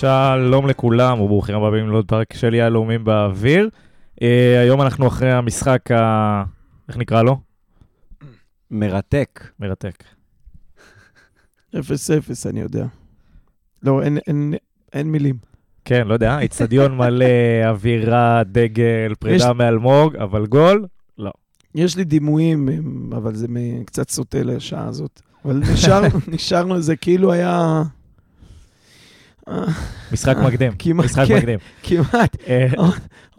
[0.00, 3.68] שלום לכולם וברוכים הבאים לעוד פרק של יהלומים באוויר.
[4.14, 4.18] Uh,
[4.62, 6.44] היום אנחנו אחרי המשחק ה...
[6.88, 7.40] איך נקרא לו?
[8.70, 9.48] מרתק.
[9.60, 10.04] מרתק.
[11.74, 11.78] 0-0,
[12.46, 12.86] אני יודע.
[13.82, 14.54] לא, אין, אין,
[14.92, 15.36] אין מילים.
[15.84, 17.24] כן, לא יודע, איצטדיון מלא,
[17.68, 20.86] אווירה, דגל, פרידה יש- מאלמוג, אבל גול?
[21.18, 21.30] לא.
[21.74, 22.68] יש לי דימויים,
[23.16, 23.46] אבל זה
[23.86, 25.20] קצת סוטה לשעה הזאת.
[25.44, 26.02] אבל נשאר,
[26.34, 27.82] נשארנו, זה כאילו היה...
[29.48, 29.64] אה,
[30.12, 30.72] משחק אה, מקדים.
[30.94, 31.36] משחק כן.
[31.36, 31.58] מקדים.
[31.82, 32.36] כמעט.
[32.48, 32.66] אה,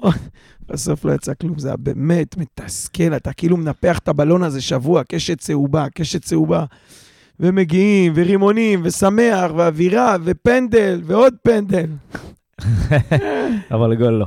[0.69, 5.03] בסוף לא יצא כלום, זה היה באמת מתסכל, אתה כאילו מנפח את הבלון הזה שבוע,
[5.03, 6.65] קשת צהובה, קשת צהובה.
[7.39, 11.89] ומגיעים, ורימונים, ושמח, ואווירה, ופנדל, ועוד פנדל.
[13.71, 14.25] אבל גול לא.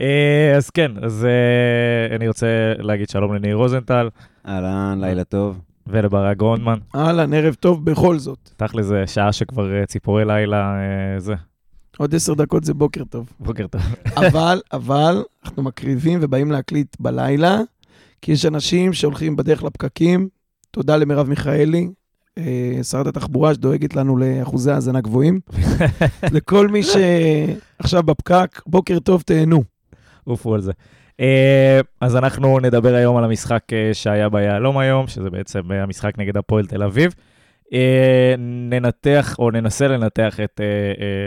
[0.00, 2.46] אה, אז כן, אז אה, אני רוצה
[2.78, 4.08] להגיד שלום לניר רוזנטל
[4.46, 5.67] אהלן, לילה טוב.
[5.88, 6.78] ולברק גרונדמן.
[6.94, 8.50] אהלן, ערב טוב בכל זאת.
[8.56, 11.34] תכל'ס זה שעה שכבר אה, ציפורי לילה, אה, זה,
[11.98, 13.32] עוד עשר דקות זה בוקר טוב.
[13.40, 13.80] בוקר טוב.
[14.26, 17.60] אבל, אבל, אנחנו מקריבים ובאים להקליט בלילה,
[18.22, 20.28] כי יש אנשים שהולכים בדרך לפקקים.
[20.70, 21.88] תודה למרב מיכאלי,
[22.38, 25.40] אה, שרת התחבורה שדואגת לנו לאחוזי האזנה גבוהים.
[26.34, 29.62] לכל מי שעכשיו בפקק, בוקר טוב, תהנו.
[30.24, 30.72] עופו על זה.
[31.20, 36.18] אה, אז אנחנו נדבר היום על המשחק אה, שהיה ביהלום היום, שזה בעצם אה, המשחק
[36.18, 37.14] נגד הפועל תל אביב.
[38.70, 40.60] ננתח, או ננסה לנתח את,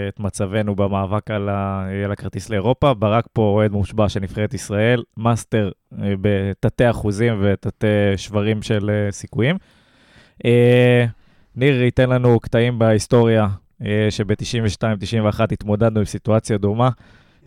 [0.10, 2.94] את מצבנו במאבק על, ה, על הכרטיס לאירופה.
[2.94, 9.58] ברק פה אוהד מושבע של נבחרת ישראל, מאסטר בתתי אחוזים ותתי שברים של סיכויים.
[11.56, 13.48] ניר ייתן לנו קטעים בהיסטוריה,
[13.86, 16.90] אה, שב-92-91 התמודדנו עם סיטואציה דומה.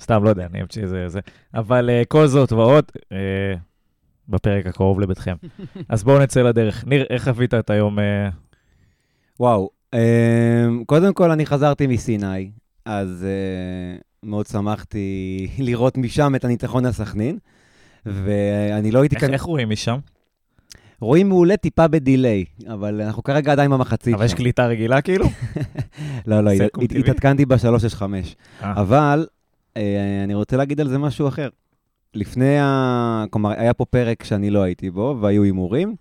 [0.01, 1.21] סתם, לא יודע, אני אמציא זה, זה.
[1.55, 3.07] אבל אה, כל זאת ועוד, אה,
[4.29, 5.35] בפרק הקרוב לביתכם.
[5.89, 6.85] אז בואו נצא לדרך.
[6.87, 7.99] ניר, איך חווית את היום?
[7.99, 8.03] Uh,
[9.41, 12.51] וואו, אמ, קודם כל אני חזרתי מסיני,
[12.85, 17.39] אז אה, מאוד שמחתי לראות משם את הניצחון הסכנין,
[18.07, 19.33] ואני לא הייתי איך, כאן...
[19.33, 19.99] איך רואים משם?
[21.01, 24.15] רואים מעולה טיפה בדיליי, אבל אנחנו כרגע עדיין במחצית.
[24.15, 24.35] אבל יש.
[24.35, 25.27] קליטה רגילה כאילו?
[26.27, 26.99] לא, לא, הת-?
[26.99, 28.03] התעדכנתי ב-365.
[28.63, 28.81] אה.
[28.81, 29.27] אבל
[30.25, 31.49] אני רוצה להגיד על זה משהו אחר.
[32.15, 33.25] לפני ה...
[33.31, 35.95] כלומר, היה פה פרק שאני לא הייתי בו, והיו הימורים,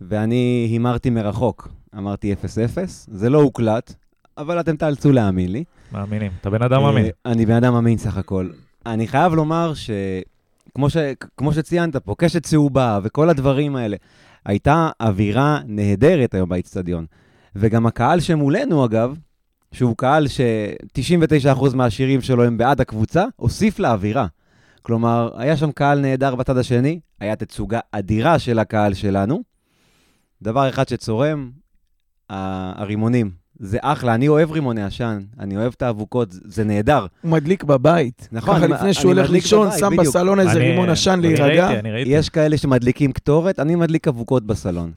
[0.00, 1.68] ואני הימרתי מרחוק.
[1.98, 2.36] אמרתי 0-0,
[2.88, 3.94] זה לא הוקלט,
[4.38, 5.64] אבל אתם תאלצו להאמין לי.
[5.92, 6.32] מאמינים.
[6.40, 7.04] אתה בן אדם מאמין.
[7.04, 8.48] אה, אני בן אדם מאמין סך הכל.
[8.86, 10.96] אני חייב לומר שכמו ש...
[11.36, 13.96] כמו שציינת פה, קשת צהובה וכל הדברים האלה,
[14.44, 17.06] הייתה אווירה נהדרת היום באיצטדיון.
[17.56, 19.16] וגם הקהל שמולנו, אגב,
[19.74, 24.26] שהוא קהל ש-99% מהשירים שלו הם בעד הקבוצה, הוסיף לאווירה.
[24.82, 29.42] כלומר, היה שם קהל נהדר בצד השני, היה תצוגה אדירה של הקהל שלנו.
[30.42, 31.50] דבר אחד שצורם,
[32.30, 33.30] הרימונים.
[33.58, 37.06] זה אחלה, אני אוהב רימוני עשן, אני אוהב את האבוקות, זה- נהדר.
[37.22, 38.28] הוא מדליק בבית.
[38.32, 40.00] נכון, ככה לפני שהוא הולך מדליק לישון, שם בדיוק.
[40.06, 41.66] בסלון איזה אני- רימון עשן אני להירגע.
[41.66, 42.10] ראיתי, אני ראיתי.
[42.10, 44.92] יש כאלה שמדליקים קטורת, אני מדליק אבוקות בסלון.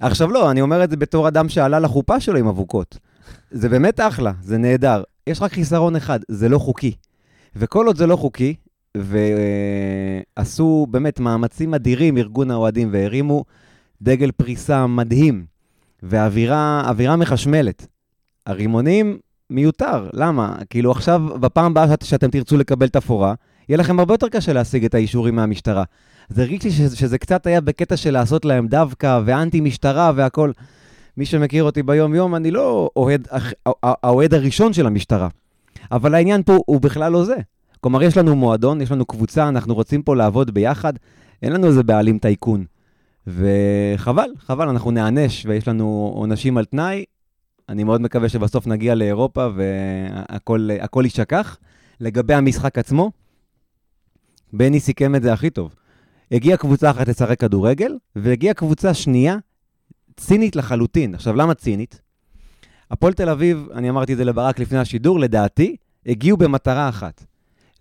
[0.00, 2.98] עכשיו לא, אני אומר את זה בתור אדם שעלה לחופה שלו עם אבוקות.
[3.50, 5.02] זה באמת אחלה, זה נהדר.
[5.26, 6.92] יש רק חיסרון אחד, זה לא חוקי.
[7.56, 8.54] וכל עוד זה לא חוקי,
[8.96, 13.44] ועשו באמת מאמצים אדירים, ארגון האוהדים, והרימו
[14.02, 15.44] דגל פריסה מדהים,
[16.02, 17.86] ואווירה אווירה מחשמלת.
[18.46, 19.18] הרימונים
[19.50, 20.56] מיותר, למה?
[20.70, 23.34] כאילו עכשיו, בפעם הבאה שאת, שאתם תרצו לקבל תפאורה,
[23.68, 25.84] יהיה לכם הרבה יותר קשה להשיג את האישורים מהמשטרה.
[26.30, 30.50] אז הרגיש לי שזה, שזה קצת היה בקטע של לעשות להם דווקא ואנטי משטרה והכל.
[31.18, 33.28] מי שמכיר אותי ביום-יום, אני לא אוהד,
[33.82, 35.28] האוהד הראשון של המשטרה.
[35.92, 37.36] אבל העניין פה הוא בכלל לא זה.
[37.80, 40.92] כלומר, יש לנו מועדון, יש לנו קבוצה, אנחנו רוצים פה לעבוד ביחד,
[41.42, 42.64] אין לנו איזה בעלים טייקון.
[43.26, 47.04] וחבל, חבל, אנחנו נענש ויש לנו עונשים על תנאי.
[47.68, 51.58] אני מאוד מקווה שבסוף נגיע לאירופה והכל הכל יישכח.
[52.00, 53.10] לגבי המשחק עצמו,
[54.52, 55.74] בני סיכם את זה הכי טוב.
[56.32, 59.36] הגיעה קבוצה אחת לשחק כדורגל, והגיעה קבוצה שנייה,
[60.18, 61.14] צינית לחלוטין.
[61.14, 62.00] עכשיו, למה צינית?
[62.90, 65.76] הפועל תל אביב, אני אמרתי את זה לברק לפני השידור, לדעתי,
[66.06, 67.24] הגיעו במטרה אחת.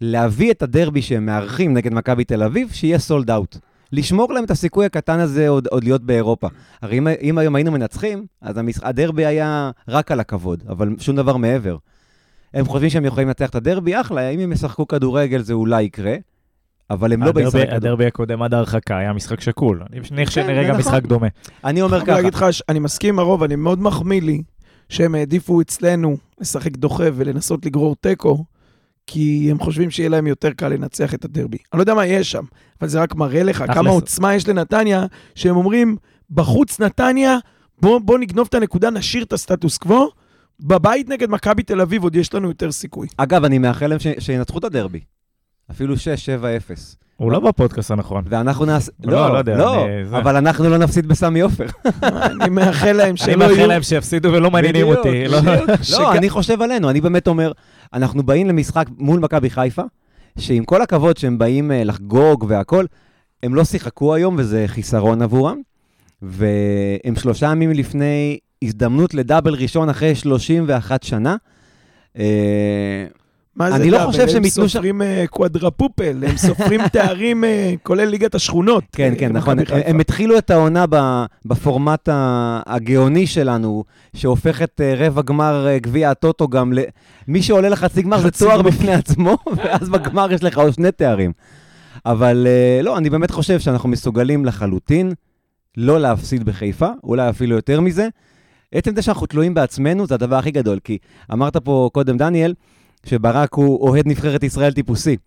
[0.01, 3.57] להביא את הדרבי שהם מארחים נגד מכבי תל אביב, שיהיה סולד אאוט.
[3.92, 6.48] לשמור להם את הסיכוי הקטן הזה עוד, עוד להיות באירופה.
[6.81, 8.75] הרי אם, אם היום היינו מנצחים, אז המש...
[8.81, 11.78] הדרבי היה רק על הכבוד, אבל שום דבר מעבר.
[12.54, 16.16] הם חושבים שהם יכולים לנצח את הדרבי, אחלה, אם הם ישחקו כדורגל זה אולי יקרה,
[16.89, 17.88] אבל הם לא באים לשחק הדרבי- כדורגל.
[17.88, 19.84] הדרבי הקודם עד ההרחקה היה משחק שקול.
[19.92, 20.80] אני מניח שנראה זה גם נכון.
[20.94, 21.28] משחק דומה.
[21.63, 24.42] אני אומר אני ככה, להגיד לך, ש- אני מסכים עם הרוב, אני מאוד מחמיא לי
[24.89, 28.45] שהם העדיפו אצלנו לשחק דוחה ולנסות לגרור תיקו,
[29.07, 31.57] כי הם חושבים שיהיה להם יותר קל לנצח את הדרבי.
[31.74, 32.44] אני לא יודע מה יש שם,
[32.81, 33.63] אבל זה רק מראה לך.
[33.74, 35.06] כמה עוצמה יש לנתניה,
[35.36, 35.95] שהם אומרים,
[36.31, 37.38] בחוץ נתניה,
[37.81, 40.10] בוא, בוא נגנוב את הנקודה, נשאיר את הסטטוס קוו,
[40.60, 43.07] בבית נגד מכבי תל אביב עוד יש לנו יותר סיכוי.
[43.18, 45.00] אגב, אני מאחל להם ש- שינצחו את הדרבי.
[45.72, 45.98] אפילו 6-7-0.
[47.18, 48.24] הוא לא בפודקאסט הנכון.
[48.28, 48.92] ואנחנו נעשה...
[49.04, 50.18] לא, לא יודע, לא, אני- זה.
[50.18, 51.66] אבל אנחנו לא נפסיד בסמי עופר.
[52.42, 53.68] אני מאחל להם אני שלא מאחל יהיו...
[53.68, 55.28] להם שיפסידו ולא מעניינים אותי.
[55.28, 55.40] לא-
[56.00, 57.52] לא, אני חושב עלינו, אני באמת אומר,
[57.94, 59.81] אנחנו באים למשחק מול מכבי חיפה,
[60.40, 62.88] שעם כל הכבוד שהם באים אה, לחגוג והכול,
[63.44, 65.58] הם לא שיחקו היום וזה חיסרון עבורם,
[66.22, 71.36] והם שלושה ימים לפני הזדמנות לדאבל ראשון אחרי 31 שנה.
[73.57, 74.00] מה זה אני לא?
[74.06, 78.83] חושב שהם הם ייתנו שם- סופרים אה, קוואדרפופל, הם סופרים תארים, אה, כולל ליגת השכונות.
[78.92, 79.59] כן, אה, כן, נכון.
[79.59, 79.65] הם.
[79.86, 80.86] הם התחילו את העונה
[81.45, 82.09] בפורמט
[82.65, 83.83] הגאוני שלנו,
[84.15, 86.80] שהופך את רבע גמר גביע הטוטו גם ל...
[87.27, 88.62] מי שעולה לחצי גמר זה תואר.
[88.62, 91.31] בפני עצמו, ואז בגמר יש לך עוד שני תארים.
[92.06, 92.48] אבל
[92.83, 95.12] לא, אני באמת חושב שאנחנו מסוגלים לחלוטין
[95.77, 98.07] לא להפסיד בחיפה, אולי אפילו יותר מזה.
[98.71, 100.98] עצם זה שאנחנו תלויים בעצמנו זה הדבר הכי גדול, כי
[101.33, 102.54] אמרת פה קודם, דניאל,
[103.07, 105.18] שברק הוא אוהד נבחרת ישראל טיפוסי.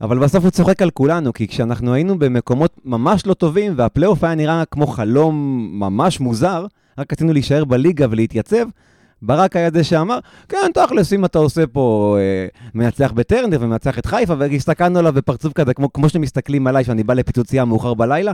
[0.00, 4.34] אבל בסוף הוא צוחק על כולנו, כי כשאנחנו היינו במקומות ממש לא טובים, והפלייאוף היה
[4.34, 5.34] נראה כמו חלום
[5.72, 6.66] ממש מוזר,
[6.98, 8.66] רק רצינו להישאר בליגה ולהתייצב,
[9.22, 14.06] ברק היה זה שאמר, כן, תכלס, אם אתה עושה פה אה, מנצח בטרנר ומנצח את
[14.06, 18.32] חיפה, והסתכלנו עליו בפרצוף כזה, כמו, כמו שמסתכלים עליי, שאני בא לפיצוצייה מאוחר בלילה,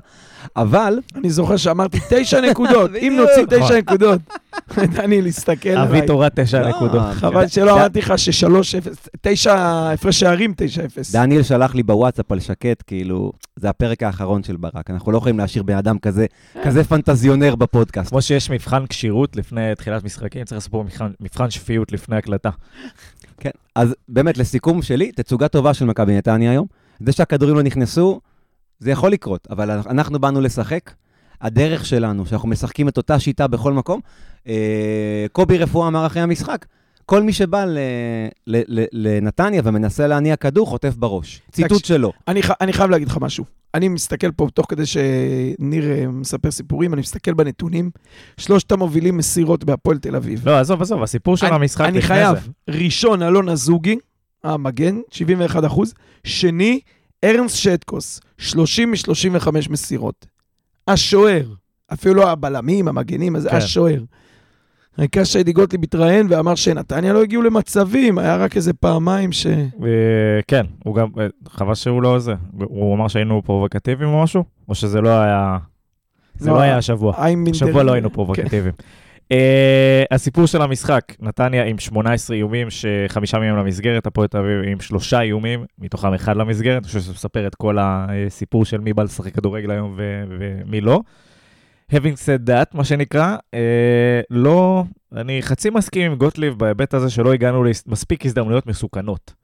[0.57, 3.17] אבל, אני זוכר שאמרתי תשע נקודות, אם.
[3.21, 4.21] נוציא תשע נקודות.
[4.97, 6.07] דניאל הסתכל אבי עליי.
[6.07, 7.03] תורת תשע לא, נקודות.
[7.15, 9.55] חבל ד- שלא אמרתי לך ששלוש אפס, תשע
[9.93, 11.13] הפרש שערים, תשע אפס.
[11.13, 15.39] דניאל שלח לי בוואטסאפ על שקט, כאילו, זה הפרק האחרון של ברק, אנחנו לא יכולים
[15.39, 16.27] להשאיר בן אדם כזה,
[16.65, 18.11] כזה פנטזיונר בפודקאסט.
[18.11, 20.85] כמו שיש מבחן כשירות לפני תחילת משחקים, צריך לעשות פה
[21.21, 22.51] מבחן שפיות לפני הקלטה.
[23.39, 26.67] כן, אז באמת, לסיכום שלי, תצוגה טובה של מכבי נתניה היום.
[27.01, 28.21] זה שהכדורים לא נכנסו,
[28.79, 30.91] זה יכול לקרות, אבל אנחנו באנו לשחק.
[31.43, 34.01] הדרך שלנו, שאנחנו משחקים את אותה שיטה בכל מקום,
[34.49, 34.55] אה,
[35.33, 36.67] קובי רפואה אמר אחרי המשחק,
[37.07, 37.79] כל מי שבא ל,
[38.47, 41.43] ל, ל, לנתניה ומנסה להניע כדור, חוטף בראש.
[41.53, 41.85] ציטוט.
[41.85, 42.13] שלו.
[42.29, 43.45] אני, ח- אני חייב להגיד לך משהו.
[43.75, 47.91] אני מסתכל פה, תוך כדי שניר אה, מספר סיפורים, אני מסתכל בנתונים.
[48.37, 50.49] שלושת המובילים מסירות בהפועל תל אביב.
[50.49, 52.37] לא, עזוב, עזוב, הסיפור של אני- המשחק אני לפני חייב.
[52.39, 52.51] זה.
[52.79, 53.97] ראשון, אלון אזוגי,
[54.45, 55.95] המגן, 71 אחוז.
[56.25, 56.81] שני,
[57.25, 60.27] ארנס שטקוס, 30 מ-35 מסירות.
[60.93, 61.45] השוער,
[61.93, 63.57] אפילו לא הבלמים, המגנים, אז כן.
[63.57, 64.03] השוער.
[64.99, 69.47] העיקר שאדי גוטליב התראיין ואמר שנתניה לא הגיעו למצבים, היה רק איזה פעמיים ש...
[69.47, 72.35] אה, כן, הוא גם, אה, חבל שהוא לא זה.
[72.65, 74.45] הוא אמר שהיינו פרובוקטיביים או משהו?
[74.69, 75.59] או שזה לא היה...
[76.35, 77.15] זה לא, לא היה השבוע.
[77.51, 78.15] השבוע לא היינו כן.
[78.15, 78.75] פרובוקטיביים.
[79.33, 84.81] אה, הסיפור של המשחק, נתניה עם 18 איומים, שחמישה מהם למסגרת, הפועל תל אביב עם
[84.81, 89.03] שלושה איומים, מתוכם אחד למסגרת, אני חושב שזה מספר את כל הסיפור של מי בא
[89.03, 91.01] לשחק כדורגל היום ומי לא.
[91.93, 94.85] Having said that, מה שנקרא, אה, לא,
[95.17, 99.35] אני חצי מסכים עם גוטליב בהיבט הזה שלא הגענו למספיק הזדמנויות מסוכנות.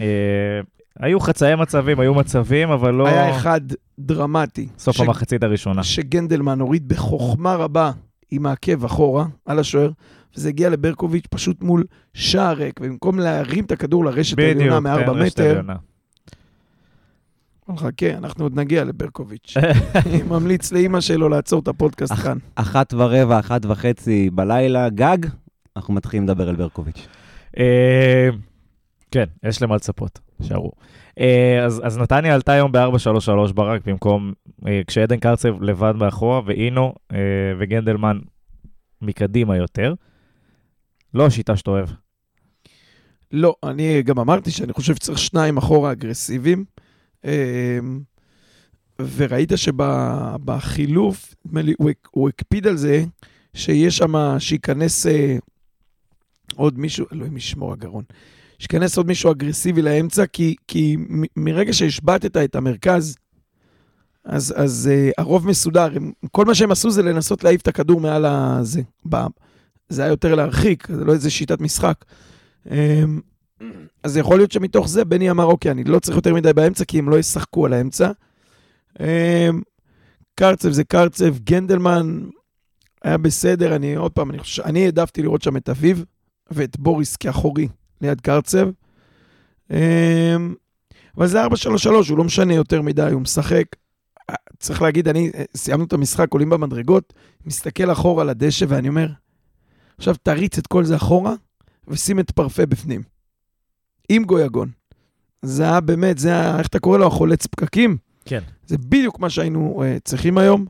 [0.00, 0.60] אה,
[1.00, 3.08] היו חצאי מצבים, היו מצבים, אבל לא...
[3.08, 3.60] היה אחד
[3.98, 4.68] דרמטי.
[4.78, 5.82] סוף ש- המחצית הראשונה.
[5.82, 7.90] שגנדלמן הוריד בחוכמה רבה
[8.30, 9.90] עם העקב אחורה על השוער,
[10.36, 11.84] וזה הגיע לברקוביץ' פשוט מול
[12.14, 15.76] שער ריק, ובמקום להרים את הכדור לרשת העליונה בדיוק, מארבע כן, רשת מטר, עליונה.
[17.76, 19.54] חכה, אנחנו עוד נגיע לברקוביץ'.
[20.06, 22.38] אני ממליץ לאימא שלו לעצור את הפודקאסט אח- כאן.
[22.54, 25.18] אחת ורבע, אחת וחצי בלילה, גג,
[25.76, 27.06] אנחנו מתחילים לדבר על ברקוביץ'.
[27.58, 28.28] אה,
[29.10, 30.72] כן, יש למה לצפות, שערו.
[31.20, 34.32] אה, אז, אז נתניה עלתה היום ב-4-3-3 ברק, במקום,
[34.66, 37.18] אה, כשעדן קרצב לבד מאחורה, ואינו אה,
[37.58, 38.18] וגנדלמן
[39.02, 39.94] מקדימה יותר.
[41.14, 41.88] לא השיטה שאתה אוהב.
[43.32, 46.64] לא, אני גם אמרתי שאני חושב שצריך שניים אחורה אגרסיביים.
[48.98, 53.04] וראית שבחילוף, נדמה לי, הוא, הוא הקפיד על זה
[53.54, 55.06] שיש שם, שייכנס
[56.54, 58.04] עוד מישהו, אלוהים ישמור הגרון,
[58.58, 60.96] שייכנס עוד מישהו אגרסיבי לאמצע, כי, כי
[61.36, 63.16] מרגע שהשבתת את המרכז,
[64.26, 65.88] אז, אז uh, הרוב מסודר.
[65.94, 68.82] הם, כל מה שהם עשו זה לנסות להעיף את הכדור מעל הזה.
[69.08, 69.16] ב,
[69.88, 72.04] זה היה יותר להרחיק, זה לא איזה שיטת משחק.
[72.66, 72.70] Um,
[74.02, 76.98] אז יכול להיות שמתוך זה בני אמר, אוקיי, אני לא צריך יותר מדי באמצע, כי
[76.98, 78.10] הם לא ישחקו על האמצע.
[78.98, 79.02] Um,
[80.34, 82.24] קרצב זה קרצב, גנדלמן
[83.02, 86.04] היה בסדר, אני עוד פעם, אני חושב, אני העדפתי לראות שם את אביב
[86.50, 87.68] ואת בוריס כאחורי
[88.00, 88.68] ליד קרצב.
[89.70, 89.74] Um,
[91.16, 91.48] אבל זה 4-3-3,
[92.08, 93.64] הוא לא משנה יותר מדי, הוא משחק.
[94.58, 97.12] צריך להגיד, אני, סיימנו את המשחק, עולים במדרגות,
[97.46, 99.08] מסתכל אחורה לדשא ואני אומר,
[99.98, 101.34] עכשיו תריץ את כל זה אחורה
[101.88, 103.02] ושים את פרפה בפנים.
[104.08, 104.70] עם גויגון.
[105.42, 107.96] זה היה באמת, זה היה, איך אתה קורא לו, החולץ פקקים?
[108.24, 108.40] כן.
[108.66, 110.66] זה בדיוק מה שהיינו uh, צריכים היום,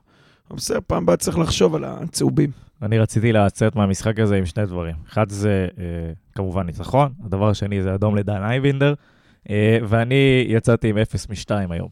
[0.50, 2.50] בסדר, פעם הבאה צריך לחשוב על הצהובים.
[2.82, 4.94] אני רציתי לצאת מהמשחק הזה עם שני דברים.
[5.08, 5.84] אחד זה אה,
[6.34, 8.94] כמובן ניצחון, הדבר השני זה אדום לדן אייבינדר,
[9.50, 11.88] אה, ואני יצאתי עם 0 מ-2 היום.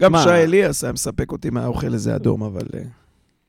[0.00, 0.12] גם?
[0.22, 2.66] שי אליאס היה מספק אותי מהאוכל איזה אדום, אבל...
[2.74, 2.82] אה,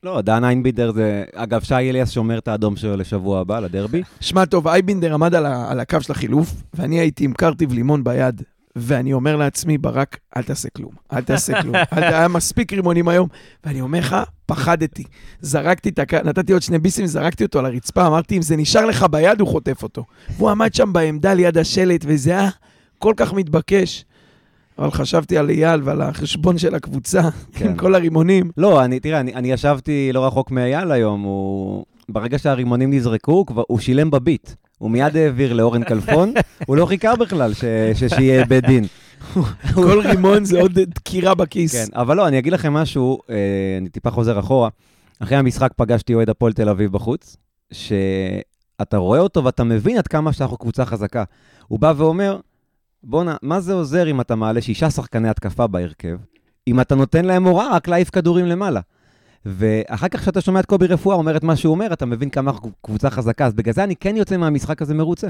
[0.04, 1.24] לא, דן איינבידר זה...
[1.36, 4.04] אגב, שי אליאס שומר את האדום שלו לשבוע הבא, לדרבי.
[4.20, 8.04] שמע טוב, אייבינדר עמד על, ה- על הקו של החילוף, ואני הייתי עם קרטיב לימון
[8.04, 8.42] ביד,
[8.76, 11.76] ואני אומר לעצמי, ברק, אל תעשה כלום, אל תעשה כלום.
[11.76, 13.28] אל, ת- היה מספיק רימונים היום,
[13.66, 15.04] ואני אומר לך, פחדתי.
[15.42, 18.86] זרקתי את הקו, נתתי עוד שני ביסים, זרקתי אותו על הרצפה, אמרתי, אם זה נשאר
[18.86, 20.06] לך ביד, הוא חוטף אותו.
[20.38, 22.50] והוא עמד שם בעמדה ליד השלט, וזה היה
[22.98, 24.06] כל כך מתבקש.
[24.80, 27.22] אבל חשבתי על אייל ועל החשבון של הקבוצה,
[27.54, 27.68] כן.
[27.70, 28.52] עם כל הרימונים.
[28.58, 31.86] לא, אני, תראה, אני, אני ישבתי לא רחוק מאייל היום, הוא...
[32.10, 34.50] ברגע שהרימונים נזרקו, הוא, הוא שילם בביט.
[34.80, 36.34] הוא מיד העביר לאורן כלפון,
[36.66, 37.64] הוא לא חיכה בכלל ש,
[38.08, 38.86] שיהיה בית דין.
[39.76, 41.76] כל רימון זה עוד דקירה בכיס.
[41.76, 43.36] כן, אבל לא, אני אגיד לכם משהו, אה,
[43.82, 44.70] אני טיפה חוזר אחורה.
[45.20, 47.38] אחרי המשחק פגשתי אוהד הפועל תל אביב בחוץ,
[47.72, 51.24] שאתה רואה אותו ואתה מבין עד כמה שאנחנו קבוצה חזקה.
[51.68, 52.40] הוא בא ואומר,
[53.04, 56.18] בואנה, מה זה עוזר אם אתה מעלה שישה שחקני התקפה בהרכב,
[56.68, 58.80] אם אתה נותן להם הוראה רק להעיף כדורים למעלה?
[59.46, 62.52] ואחר כך כשאתה שומע את קובי רפואה אומר את מה שהוא אומר, אתה מבין כמה
[62.82, 63.46] קבוצה חזקה.
[63.46, 65.28] אז בגלל זה אני כן יוצא מהמשחק הזה מרוצה.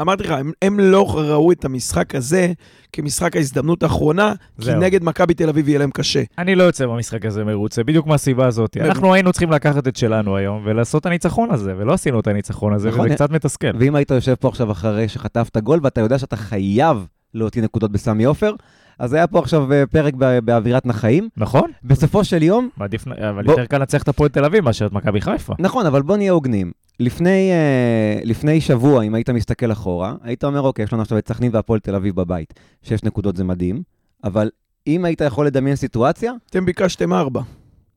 [0.00, 2.52] אמרתי לך, הם, הם לא ראו את המשחק הזה
[2.92, 4.80] כמשחק ההזדמנות האחרונה, כי זהו.
[4.80, 6.22] נגד מכבי תל אביב יהיה להם קשה.
[6.38, 8.76] אני לא יוצא במשחק הזה מרוצה, בדיוק מהסיבה הזאת.
[8.76, 12.72] אנחנו היינו צריכים לקחת את שלנו היום ולעשות את הניצחון הזה, ולא עשינו את הניצחון
[12.72, 13.06] הזה, נכון.
[13.06, 13.76] וזה קצת מתסכל.
[13.78, 18.24] ואם היית יושב פה עכשיו אחרי שחטפת גול, ואתה יודע שאתה חייב להוציא נקודות בסמי
[18.24, 18.54] עופר,
[18.98, 21.28] אז היה פה עכשיו אה, פרק בא- באווירת נחאים.
[21.36, 21.70] נכון?
[21.84, 25.20] בסופו של יום, מעדיף, אבל יותר קל לנצח את הפועל תל אביב מאשר את מכבי
[25.20, 25.54] חיפה.
[25.58, 26.72] נכון, אבל בוא נהיה הוגנים.
[27.00, 31.28] לפני, אה, לפני שבוע, אם היית מסתכל אחורה, היית אומר, אוקיי, יש לנו עכשיו את
[31.28, 32.54] סכנין והפועל תל אביב בבית.
[32.82, 33.82] שש נקודות זה מדהים,
[34.24, 34.50] אבל
[34.86, 37.40] אם היית יכול לדמיין סיטואציה, אתם ביקשתם ארבע.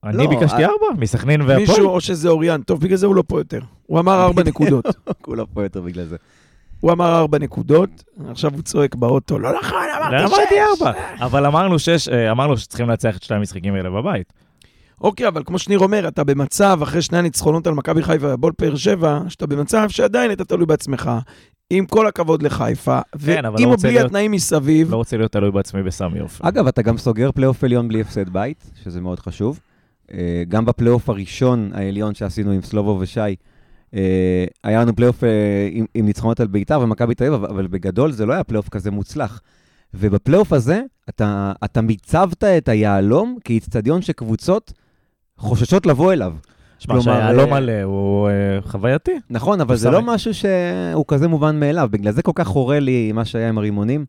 [0.04, 1.60] אני לא, ביקשתי אה, ארבע, מסכנין והפועל.
[1.60, 3.60] מישהו, או שזה אוריאן, טוב, בגלל זה הוא לא פה יותר.
[3.86, 4.86] הוא אמר ארבע נקודות.
[5.22, 6.16] כולם פה יותר בגלל זה.
[6.80, 7.90] הוא אמר ארבע נקודות,
[8.30, 10.82] עכשיו הוא צועק באוטו, לא נכון, לא אמרת אמרתי שש.
[10.82, 10.92] ארבע,
[11.26, 14.34] אבל אמרנו שש, אה, אמרנו שצריכים לנצח את שני המשחקים האלה בבית.
[15.02, 18.76] אוקיי, אבל כמו שניר אומר, אתה במצב, אחרי שני הניצחונות על מכבי חיפה והפועל באר
[18.76, 21.12] שבע, שאתה במצב שעדיין אתה תלוי בעצמך.
[21.70, 24.96] עם כל הכבוד לחיפה, כן, אבל ועם לא או רוצה בלי להיות- התנאים מסביב, לא
[24.96, 26.48] רוצה להיות תלוי בעצמי בסמי עופר.
[26.48, 29.60] אגב, אתה גם סוגר פלייאוף עליון בלי הפסד בית, שזה מאוד חשוב.
[30.14, 30.18] אה,
[30.48, 33.20] גם בפלייאוף הראשון העליון שעשינו עם סלובו ושי,
[34.64, 35.30] היה לנו פלייאוף אה,
[35.72, 38.92] עם, עם ניצחונות על בית"ר ומכבי תל אביב, אבל- בגדול זה לא היה פלייאוף כזה
[38.92, 39.42] מוצלח.
[39.94, 44.74] ובפלייאוף הזה, אתה, אתה מיצבת את היהלום כאיצטדיון שקבוצות
[45.38, 46.34] חוששות לבוא אליו.
[46.80, 49.12] שמע, שהיהלום אה, מלא הוא אה, חווייתי.
[49.30, 49.90] נכון, אבל זה.
[49.92, 51.88] לא משהו שהוא כזה מובן מאליו.
[51.92, 54.06] בגלל זה כל כך חורה לי מה שהיה עם הרימונים,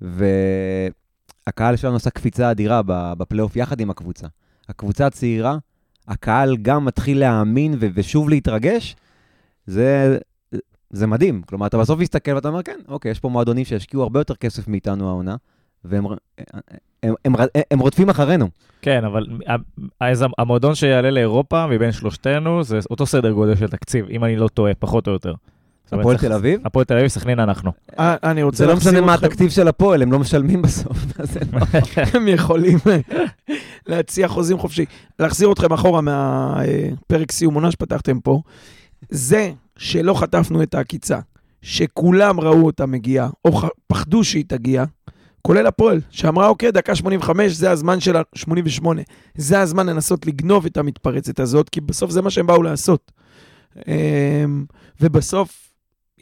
[0.00, 4.26] והקהל שלנו עשה קפיצה אדירה בפלייאוף יחד עם הקבוצה.
[4.68, 5.58] הקבוצה הצעירה,
[6.08, 8.96] הקהל גם מתחיל להאמין ושוב להתרגש,
[9.70, 10.18] זה,
[10.90, 11.42] זה מדהים.
[11.46, 14.68] כלומר, אתה בסוף מסתכל ואתה אומר, כן, אוקיי, יש פה מועדונים שהשקיעו הרבה יותר כסף
[14.68, 15.36] מאיתנו העונה,
[15.84, 16.14] והם הם,
[17.02, 17.34] הם, הם,
[17.70, 18.48] הם רודפים אחרינו.
[18.82, 19.26] כן, אבל
[20.00, 24.48] אז המועדון שיעלה לאירופה מבין שלושתנו, זה אותו סדר גודל של תקציב, אם אני לא
[24.48, 25.34] טועה, פחות או יותר.
[25.92, 26.60] הפועל תל אביב?
[26.64, 27.70] הפועל תל אביב, סכנין אנחנו.
[27.98, 30.62] אה, אני רוצה זה לא להחזיר משנה מה אתכם- התקציב של הפועל, הם לא משלמים
[30.62, 30.96] בסוף.
[31.18, 31.60] לא-
[32.14, 32.78] הם יכולים
[33.86, 34.84] להציע חוזים חופשי.
[35.18, 38.40] להחזיר אתכם אחורה מהפרק סיום עונה שפתחתם פה.
[39.08, 41.18] זה שלא חטפנו את העקיצה,
[41.62, 44.84] שכולם ראו אותה מגיעה, או ח- פחדו שהיא תגיע,
[45.42, 48.22] כולל הפועל, שאמרה, אוקיי, דקה 85, זה הזמן של ה...
[48.34, 49.02] 88,
[49.34, 53.12] זה הזמן לנסות לגנוב את המתפרצת הזאת, כי בסוף זה מה שהם באו לעשות.
[53.88, 54.64] אמ,
[55.00, 55.69] ובסוף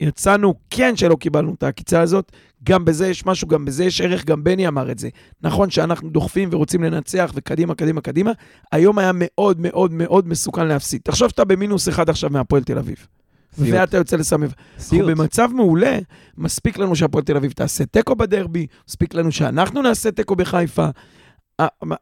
[0.01, 2.33] יצאנו, כן שלא קיבלנו את העקיצה הזאת,
[2.65, 5.09] גם בזה יש משהו, גם בזה יש ערך, גם בני אמר את זה.
[5.43, 8.33] נכון שאנחנו דוחפים ורוצים לנצח, וקדימה, קדימה, קדימה,
[8.73, 11.01] היום היה מאוד מאוד מאוד מסוכן להפסיד.
[11.05, 13.07] תחשוב שאתה במינוס אחד עכשיו מהפועל תל אביב.
[13.55, 13.69] סיוט.
[13.73, 14.17] ואתה יוצא.
[14.17, 14.47] אנחנו
[14.79, 15.11] סיוט.
[15.11, 15.99] במצב מעולה,
[16.39, 20.89] מספיק לנו שהפועל תל אביב תעשה תיקו בדרבי, מספיק לנו שאנחנו נעשה תיקו בחיפה.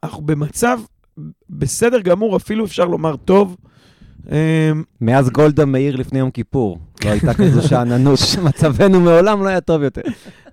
[0.03, 0.79] אנחנו במצב
[1.49, 3.57] בסדר גמור, אפילו אפשר לומר טוב.
[4.31, 9.61] אמ, מאז גולדה מאיר לפני יום כיפור, לא הייתה כזו שאננות, מצבנו מעולם לא היה
[9.61, 10.01] טוב יותר.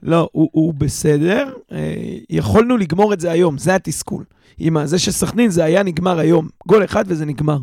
[0.02, 1.52] לא, הוא, הוא בסדר.
[1.73, 1.95] אה,
[2.31, 4.25] יכולנו לגמור את זה היום, זה התסכול.
[4.59, 6.49] עם זה שסכנין זה היה נגמר היום.
[6.69, 7.59] גול אחד וזה נגמר.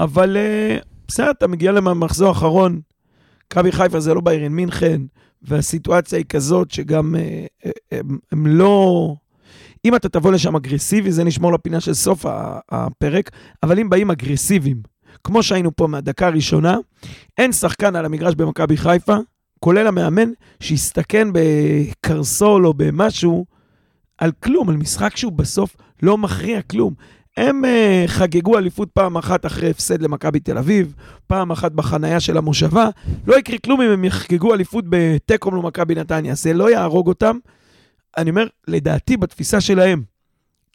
[0.00, 0.76] אבל אה,
[1.08, 2.80] בסדר, אתה מגיע למחזור האחרון,
[3.46, 5.00] מכבי חיפה זה לא ביירן מינכן,
[5.42, 9.14] והסיטואציה היא כזאת שגם אה, הם, הם לא...
[9.84, 12.26] אם אתה תבוא לשם אגרסיבי, זה נשמור לפינה של סוף
[12.72, 13.30] הפרק,
[13.62, 14.82] אבל אם באים אגרסיביים,
[15.24, 16.76] כמו שהיינו פה מהדקה הראשונה,
[17.38, 19.16] אין שחקן על המגרש במכבי חיפה,
[19.60, 23.46] כולל המאמן, שיסתכן בקרסול או במשהו,
[24.18, 26.94] על כלום, על משחק שהוא בסוף לא מכריע כלום.
[27.36, 27.68] הם uh,
[28.08, 30.94] חגגו אליפות פעם אחת אחרי הפסד למכבי תל אביב,
[31.26, 32.88] פעם אחת בחנייה של המושבה.
[33.26, 37.38] לא יקרה כלום אם הם יחגגו אליפות בתיקו מול מכבי נתניה, זה לא יהרוג אותם.
[38.16, 40.02] אני אומר, לדעתי, בתפיסה שלהם,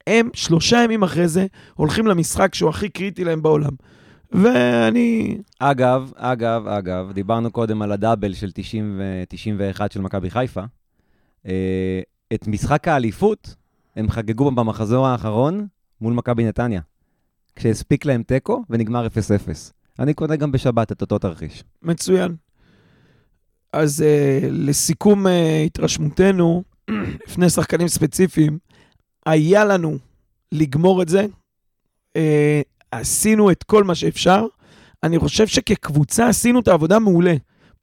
[0.08, 3.72] הם שלושה ימים אחרי זה הולכים למשחק שהוא הכי קריטי להם בעולם.
[4.34, 5.38] ואני...
[5.60, 10.64] אגב, אגב, אגב, דיברנו קודם על הדאבל של 90 ו-91 של מכבי חיפה.
[11.48, 12.02] אה,
[12.34, 13.56] את משחק האליפות
[13.96, 15.68] הם חגגו במחזור האחרון
[16.02, 16.82] מול מכבי נתניה,
[17.56, 19.10] כשהספיק להם תיקו ונגמר 0-0.
[20.00, 21.64] אני קונה גם בשבת את אותו תרחיש.
[21.82, 22.36] מצוין.
[23.74, 25.30] אז uh, לסיכום uh,
[25.66, 26.64] התרשמותנו,
[27.28, 28.58] לפני שחקנים ספציפיים,
[29.26, 29.98] היה לנו
[30.52, 31.26] לגמור את זה.
[32.18, 32.22] Uh,
[32.98, 34.46] עשינו את כל מה שאפשר.
[35.04, 37.36] אני חושב שכקבוצה עשינו את העבודה מעולה.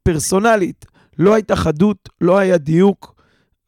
[0.03, 0.87] פרסונלית,
[1.19, 3.15] לא הייתה חדות, לא היה דיוק,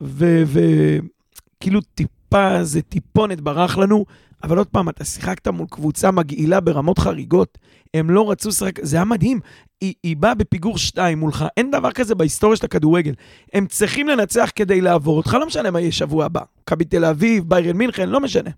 [0.01, 4.05] וכאילו טיפה, זה טיפונת ברח לנו.
[4.43, 7.59] אבל עוד פעם, אתה שיחקת מול קבוצה מגעילה ברמות חריגות.
[7.95, 9.41] הם לא רצו לשחק, זה היה מדהים.
[9.81, 13.15] היא, היא באה בפיגור שתיים מולך, אין דבר כזה בהיסטוריה של הכדורגל.
[13.53, 16.41] הם צריכים לנצח כדי לעבור אותך, לא משנה מה יהיה שבוע הבא.
[16.63, 18.51] מכבי תל אביב, ביירן מינכן, לא משנה.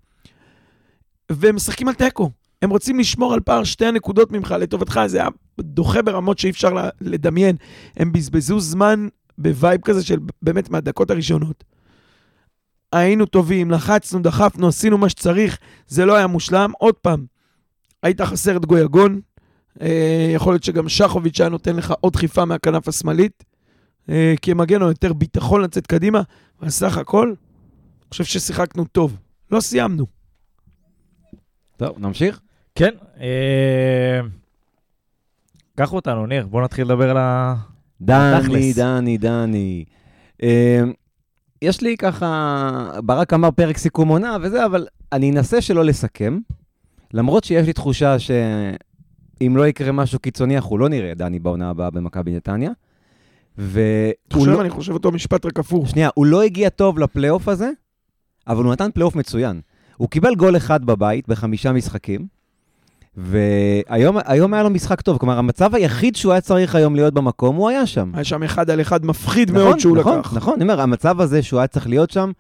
[1.33, 2.31] והם משחקים על תיקו.
[2.65, 5.29] הם רוצים לשמור על פער שתי הנקודות ממך לטובתך, זה היה
[5.61, 7.57] דוחה ברמות שאי אפשר לדמיין.
[7.97, 11.65] הם בזבזו זמן ב vibe כזה של באמת מהדקות הראשונות.
[12.93, 16.73] היינו טובים, לחצנו, דחפנו, עשינו מה שצריך, זה לא היה מושלם.
[16.79, 17.27] עוד פעם,
[18.03, 19.21] היית חסר את גויגון,
[19.81, 23.45] אה, יכול להיות שגם שחוביץ' היה נותן לך עוד דחיפה מהכנף השמאלית,
[24.09, 26.23] אה, כי מגן לו יותר ביטחון לצאת קדימה,
[26.61, 29.17] אבל סך הכל, אני חושב ששיחקנו טוב.
[29.51, 30.07] לא סיימנו.
[31.77, 32.41] טוב, נמשיך?
[32.75, 32.95] כן.
[33.21, 34.21] אה...
[35.77, 37.55] קח אותנו, ניר, בוא נתחיל לדבר על ה...
[38.01, 39.85] דני, דני, דני.
[40.43, 40.81] אה,
[41.63, 46.39] יש לי ככה, ברק אמר פרק סיכום עונה וזה, אבל אני אנסה שלא לסכם,
[47.13, 51.91] למרות שיש לי תחושה שאם לא יקרה משהו קיצוני, אנחנו לא נראה דני בעונה הבאה
[51.91, 52.71] במכבי נתניה.
[53.59, 53.81] ו...
[54.29, 54.61] אתה חושב, לא...
[54.61, 55.89] אני חושב אותו משפט רק הפוך.
[55.89, 57.71] שנייה, הוא לא הגיע טוב לפלייאוף הזה,
[58.47, 59.61] אבל הוא נתן פלייאוף מצוין.
[59.97, 62.27] הוא קיבל גול אחד בבית בחמישה משחקים,
[63.17, 67.69] והיום היה לו משחק טוב, כלומר, המצב היחיד שהוא היה צריך היום להיות במקום, הוא
[67.69, 68.11] היה שם.
[68.15, 70.27] היה שם אחד על אחד מפחיד נכון, מאוד שהוא נכון, לקח.
[70.27, 72.31] נכון, נכון, אני אומר, המצב הזה שהוא היה צריך להיות שם,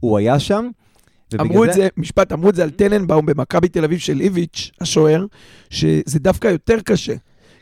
[0.00, 0.68] הוא היה שם.
[1.40, 5.26] אמרו את זה, משפט, אמרו את זה על טננבאום במכבי תל אביב של איביץ', השוער,
[5.70, 7.14] שזה דווקא יותר קשה.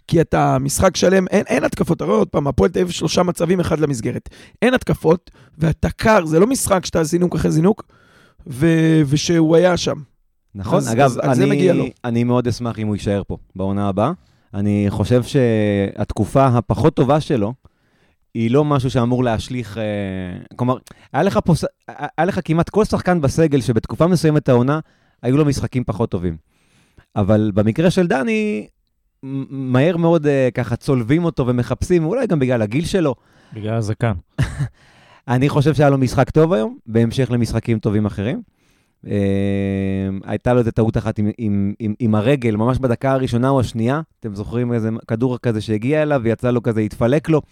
[0.07, 3.23] כי אתה משחק שלם, אין, אין התקפות, אתה רואה עוד פעם, הפועל תל אביב שלושה
[3.23, 4.29] מצבים, אחד למסגרת.
[4.63, 7.83] אין התקפות, ואתה קר, זה לא משחק שאתה זינוק אחרי זינוק,
[8.47, 8.67] ו,
[9.07, 9.97] ושהוא היה שם.
[10.55, 14.13] נכון, אז, אגב, אז, אני, אני מאוד אשמח אם הוא יישאר פה בעונה הבאה.
[14.55, 17.55] אני חושב שהתקופה הפחות טובה שלו,
[18.35, 19.79] היא לא משהו שאמור להשליך...
[19.79, 19.83] אה,
[20.57, 20.77] כלומר,
[21.13, 21.53] היה לך, פה,
[21.89, 24.81] היה לך כמעט כל שחקן בסגל שבתקופה מסוימת העונה,
[25.23, 26.37] היו לו משחקים פחות טובים.
[27.17, 28.67] אבל במקרה של דני,
[29.23, 33.15] מהר מאוד אה, ככה צולבים אותו ומחפשים, אולי גם בגלל הגיל שלו.
[33.53, 34.13] בגלל הזקן.
[35.29, 38.43] אני חושב שהיה לו משחק טוב היום, בהמשך למשחקים טובים אחרים.
[39.05, 39.09] Uh,
[40.25, 44.01] הייתה לו איזה טעות אחת עם, עם, עם, עם הרגל, ממש בדקה הראשונה או השנייה.
[44.21, 47.43] אתם זוכרים איזה כדור כזה שהגיע אליו ויצא לו כזה, התפלק לו.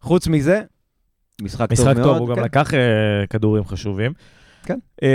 [0.00, 0.62] חוץ מזה,
[1.42, 2.18] משחק, משחק טוב, טוב מאוד.
[2.18, 2.40] משחק טוב, הוא כן.
[2.40, 2.76] גם לקח uh,
[3.30, 4.12] כדורים חשובים.
[4.64, 4.78] כן.
[5.00, 5.06] Uh,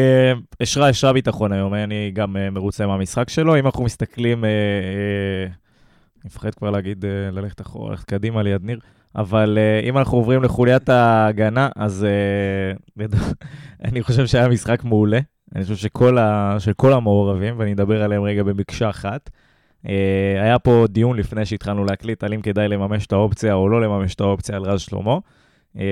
[0.62, 3.60] השרה, השרה ביטחון היום, אני גם uh, מרוצה מהמשחק שלו.
[3.60, 5.54] אם אנחנו מסתכלים, uh, uh,
[6.16, 8.80] אני מפחד כבר להגיד, uh, ללכת אחורה, ללכת קדימה ליד ניר,
[9.16, 12.06] אבל uh, אם אנחנו עוברים לחוליית ההגנה, אז
[13.00, 13.04] uh,
[13.86, 15.20] אני חושב שהיה משחק מעולה.
[15.56, 19.30] אני חושב שכל, ה, שכל המעורבים, ואני אדבר עליהם רגע במקשה אחת,
[19.88, 23.82] אה, היה פה דיון לפני שהתחלנו להקליט על אם כדאי לממש את האופציה או לא
[23.82, 25.18] לממש את האופציה על רז שלמה.
[25.78, 25.84] אה,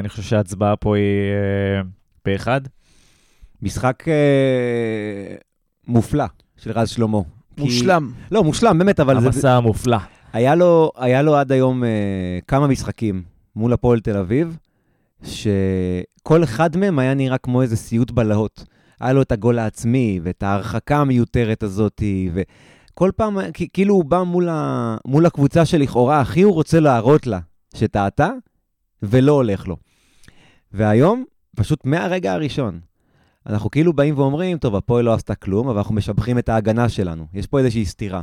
[0.00, 1.82] אני חושב שההצבעה פה היא אה,
[2.22, 2.60] פה אחד.
[3.62, 4.04] משחק
[5.88, 6.24] מופלא
[6.56, 7.18] של רז שלמה.
[7.58, 8.10] מושלם.
[8.28, 8.34] כי...
[8.34, 9.16] לא, מושלם, באמת, אבל...
[9.16, 9.52] המסע זה...
[9.52, 9.98] המופלא.
[10.32, 13.22] היה לו, היה לו עד היום אה, כמה משחקים
[13.56, 14.56] מול הפועל תל אביב,
[15.22, 18.64] שכל אחד מהם היה נראה כמו איזה סיוט בלהות.
[19.00, 23.38] היה לו את הגול העצמי, ואת ההרחקה המיותרת הזאת, וכל פעם,
[23.72, 27.38] כאילו הוא בא מול, ה, מול הקבוצה שלכאורה הכי הוא רוצה להראות לה
[27.74, 28.30] שטעתה,
[29.02, 29.76] ולא הולך לו.
[30.72, 31.24] והיום,
[31.56, 32.80] פשוט מהרגע הראשון,
[33.46, 37.26] אנחנו כאילו באים ואומרים, טוב, הפועל לא עשתה כלום, אבל אנחנו משבחים את ההגנה שלנו.
[37.34, 38.22] יש פה איזושהי סתירה.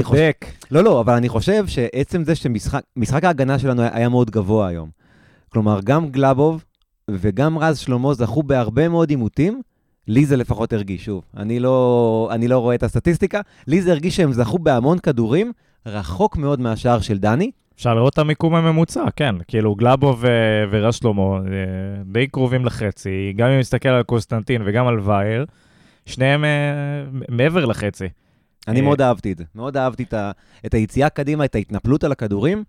[0.00, 0.44] צודק.
[0.46, 0.66] חושב...
[0.70, 4.90] לא, לא, אבל אני חושב שעצם זה שמשחק ההגנה שלנו היה מאוד גבוה היום.
[5.48, 6.64] כלומר, גם גלאבוב
[7.10, 9.62] וגם רז שלמה זכו בהרבה מאוד עימותים,
[10.08, 14.16] לי זה לפחות הרגיש, שוב, אני לא, אני לא רואה את הסטטיסטיקה, לי זה הרגיש
[14.16, 15.52] שהם זכו בהמון כדורים,
[15.86, 17.50] רחוק מאוד מהשער של דני.
[17.74, 19.34] אפשר לראות את המיקום הממוצע, כן.
[19.48, 21.40] כאילו, גלאבו ו- ורז שלמה אה,
[22.04, 23.32] די קרובים לחצי.
[23.36, 25.46] גם אם נסתכל על קונסטנטין וגם על וייר,
[26.06, 26.50] שניהם אה,
[27.28, 28.08] מעבר לחצי.
[28.68, 29.44] אני אה, מאוד אהבתי את זה.
[29.54, 30.30] מאוד אהבתי את, ה,
[30.66, 32.64] את היציאה קדימה, את ההתנפלות על הכדורים.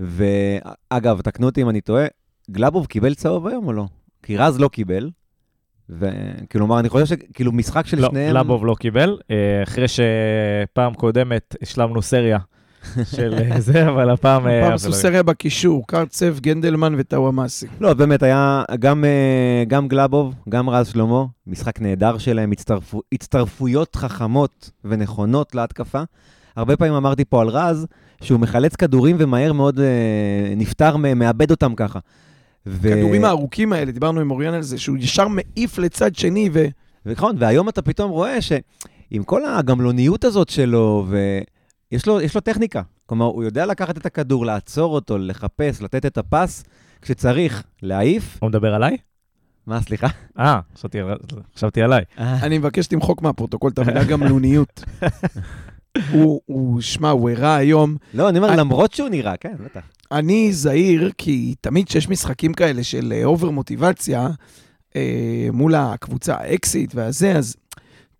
[0.00, 2.06] ואגב, תקנו אותי אם אני טועה,
[2.50, 3.86] גלאבוב קיבל צהוב היום או לא?
[4.22, 5.10] כי רז לא קיבל.
[5.90, 8.30] וכלומר, אני חושב שכאילו משחק של לא, שניהם...
[8.30, 12.38] גלאבוב לא קיבל, אה, אחרי שפעם קודמת השלמנו סריה
[13.16, 14.46] של אה, זה, אבל הפעם...
[14.46, 17.66] אה, הפעם עשו סריה בקישור, קרצב, גנדלמן וטאוואמאסי.
[17.80, 19.04] לא, באמת, היה גם,
[19.68, 26.02] גם גלאבוב, גם רז שלמה, משחק נהדר שלהם, הצטרפו, הצטרפויות חכמות ונכונות להתקפה.
[26.56, 27.86] הרבה פעמים אמרתי פה על רז,
[28.22, 31.98] שהוא מחלץ כדורים ומהר מאוד אה, נפטר, מאבד אותם ככה.
[32.70, 32.88] ו...
[32.92, 36.64] הכדורים הארוכים האלה, דיברנו עם אוריאן על זה, שהוא ישר מעיף לצד שני, ו...
[37.06, 41.06] נכון, והיום אתה פתאום רואה שעם כל הגמלוניות הזאת שלו,
[41.90, 42.82] ויש לו, יש לו טכניקה.
[43.06, 46.64] כלומר, הוא יודע לקחת את הכדור, לעצור אותו, לחפש, לתת את הפס,
[47.02, 48.38] כשצריך, להעיף.
[48.40, 48.96] הוא מדבר עליי?
[49.66, 50.06] מה, סליחה?
[50.38, 51.18] אה, חשבתי על-
[51.56, 52.04] חשבתי עליי.
[52.18, 54.84] אני מבקש שתמחוק מהפרוטוקול את המילה גמלוניות.
[56.12, 59.80] הוא, הוא, שמע, הוא הראה היום, לא, אני אומר, אני- למרות שהוא נראה, כן, בטח.
[60.12, 64.28] אני זהיר, כי תמיד כשיש משחקים כאלה של over מוטיבציה,
[64.96, 65.02] אה,
[65.52, 67.56] מול הקבוצה האקסית והזה, אז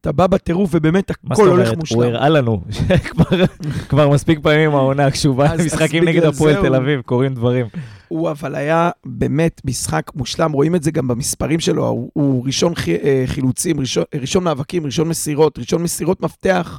[0.00, 1.74] אתה בא בטירוף ובאמת מה זאת הכל הולך אומרת?
[1.74, 2.00] הוא מושלם.
[2.00, 3.44] הראה לנו שכבר
[3.88, 5.12] כבר מספיק פעמים העונה אז-
[5.52, 7.66] אז למשחקים נגד הפועל תל אביב, קורים דברים.
[8.08, 12.72] הוא אבל היה באמת משחק מושלם, רואים את זה גם במספרים שלו, הוא, הוא ראשון
[13.02, 16.78] אה, חילוצים, ראשון, ראשון מאבקים, ראשון מסירות, ראשון מסירות מפתח.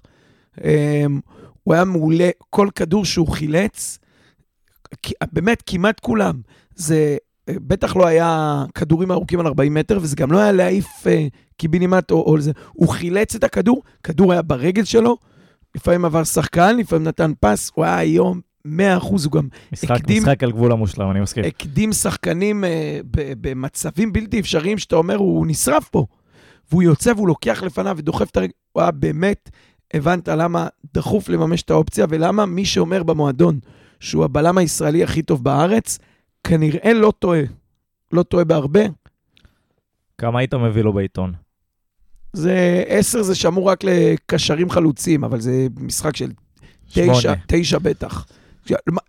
[0.63, 1.05] אה,
[1.63, 3.99] הוא היה מעולה, כל כדור שהוא חילץ,
[5.31, 6.41] באמת כמעט כולם.
[6.75, 7.17] זה
[7.49, 11.27] אה, בטח לא היה כדורים ארוכים על 40 מטר, וזה גם לא היה להעיף אה,
[11.57, 12.51] קיבינימט או, או זה.
[12.73, 15.17] הוא חילץ את הכדור, כדור היה ברגל שלו,
[15.75, 18.69] לפעמים עבר שחקן, לפעמים נתן פס, הוא היה היום 100%,
[19.01, 21.43] הוא גם משחק הקדים- משחק על גבול המושלם, אני מסכים.
[21.43, 26.05] הקדים שחקנים אה, ב- במצבים בלתי אפשריים, שאתה אומר, הוא נשרף פה.
[26.71, 28.51] והוא יוצא והוא לוקח לפניו ודוחף את הרגל.
[28.71, 29.49] הוא היה באמת,
[29.93, 33.59] הבנת למה דחוף לממש את האופציה, ולמה מי שאומר במועדון
[33.99, 35.99] שהוא הבלם הישראלי הכי טוב בארץ,
[36.43, 37.41] כנראה לא טועה.
[38.11, 38.81] לא טועה בהרבה.
[40.17, 41.33] כמה היית מביא לו בעיתון?
[42.33, 46.31] זה עשר זה שמור רק לקשרים חלוצים, אבל זה משחק של
[46.89, 47.35] תשע, שמונה.
[47.47, 48.25] תשע בטח.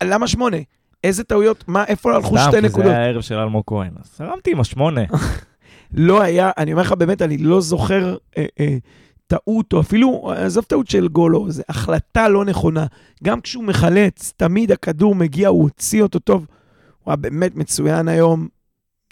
[0.02, 0.56] למה שמונה?
[1.04, 1.64] איזה טעויות?
[1.68, 2.90] מה, איפה הלכו סתם, שתי כי זה נקודות?
[2.90, 5.00] היה הערב של אלמוג כהן, אז הרמתי עם השמונה.
[5.94, 8.76] לא היה, אני אומר לך באמת, אני לא זוכר אה, אה,
[9.34, 12.86] טעות, או אפילו, עזוב טעות של גול, או זו החלטה לא נכונה.
[13.24, 16.46] גם כשהוא מחלץ, תמיד הכדור מגיע, הוא הוציא אותו טוב.
[17.04, 18.48] הוא היה באמת מצוין היום,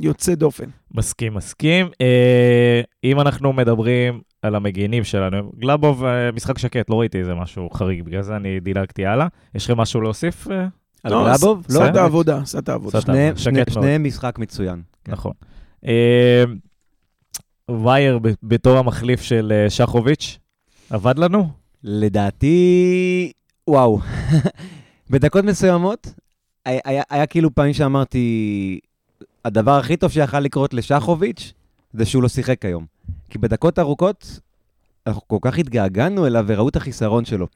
[0.01, 0.65] יוצא דופן.
[0.95, 1.87] מסכים, מסכים.
[2.01, 7.71] אה, אם אנחנו מדברים על המגינים שלנו, גלאבוב, אה, משחק שקט, לא ראיתי איזה משהו
[7.71, 9.27] חריג, בגלל זה אני דילגתי הלאה.
[9.55, 10.49] יש לכם משהו להוסיף?
[10.51, 10.67] אה?
[11.05, 11.67] על לא, גלאבוב?
[11.71, 12.99] לא, העבודה, עשה את העבודה.
[12.99, 13.11] עשה
[13.63, 14.83] את שניהם- משחק מצוין.
[15.05, 15.13] כן.
[15.13, 15.33] נכון.
[17.71, 20.39] וייר בתור המחליף של אה, שחוביץ',
[20.91, 21.49] עבד לנו?
[21.85, 23.33] לדעתי,
[23.69, 23.99] וואו.
[25.11, 26.15] בדקות מסוימות,
[26.65, 28.79] היה, היה, היה כאילו פעמים שאמרתי,
[29.45, 31.53] הדבר הכי טוב שיכל לקרות לשחוביץ',
[31.93, 32.87] זה שהוא לא שיחק היום.
[33.31, 34.41] כי בדקות ארוכות,
[35.07, 37.47] אנחנו כל כך התגעגענו אליו וראו את החיסרון שלו.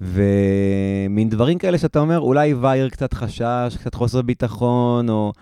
[0.00, 5.32] ומין דברים כאלה שאתה אומר, אולי וייר קצת חשש, קצת חוסר ביטחון, או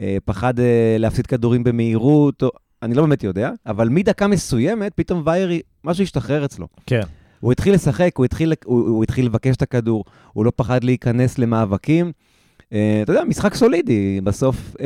[0.00, 2.50] אה, פחד אה, להפסיד כדורים במהירות, או...
[2.82, 5.50] אני לא באמת יודע, אבל מדקה מסוימת, פתאום וייר,
[5.84, 6.66] משהו השתחרר אצלו.
[6.86, 7.00] כן.
[7.40, 11.38] הוא התחיל לשחק, הוא התחיל, הוא, הוא התחיל לבקש את הכדור, הוא לא פחד להיכנס
[11.38, 12.12] למאבקים.
[12.58, 14.80] Uh, אתה יודע, משחק סולידי, בסוף 0-0,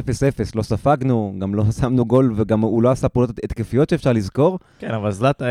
[0.54, 4.58] לא ספגנו, גם לא שמנו גול וגם הוא לא עשה פעולות התקפיות שאפשר לזכור.
[4.78, 5.46] כן, אבל זלט- אה,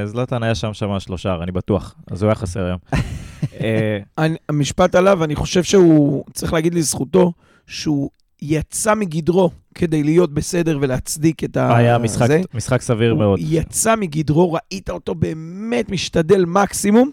[0.00, 2.78] אה, זלטן היה שם שם שלושה, אני בטוח, אז הוא היה חסר היום.
[4.18, 7.32] אני, המשפט עליו, אני חושב שהוא, צריך להגיד לזכותו,
[7.66, 8.10] שהוא
[8.46, 11.76] יצא מגדרו כדי להיות בסדר ולהצדיק את ה...
[11.76, 12.40] היה משחק- זה.
[12.54, 13.38] משחק סביר הוא מאוד.
[13.42, 17.10] יצא מגדרו, ראית אותו באמת משתדל מקסימום.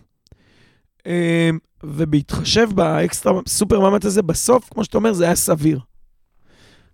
[1.08, 1.50] אה,
[1.84, 5.80] ובהתחשב באקסטרה סופר מאמץ הזה, בסוף, כמו שאתה אומר, זה היה סביר.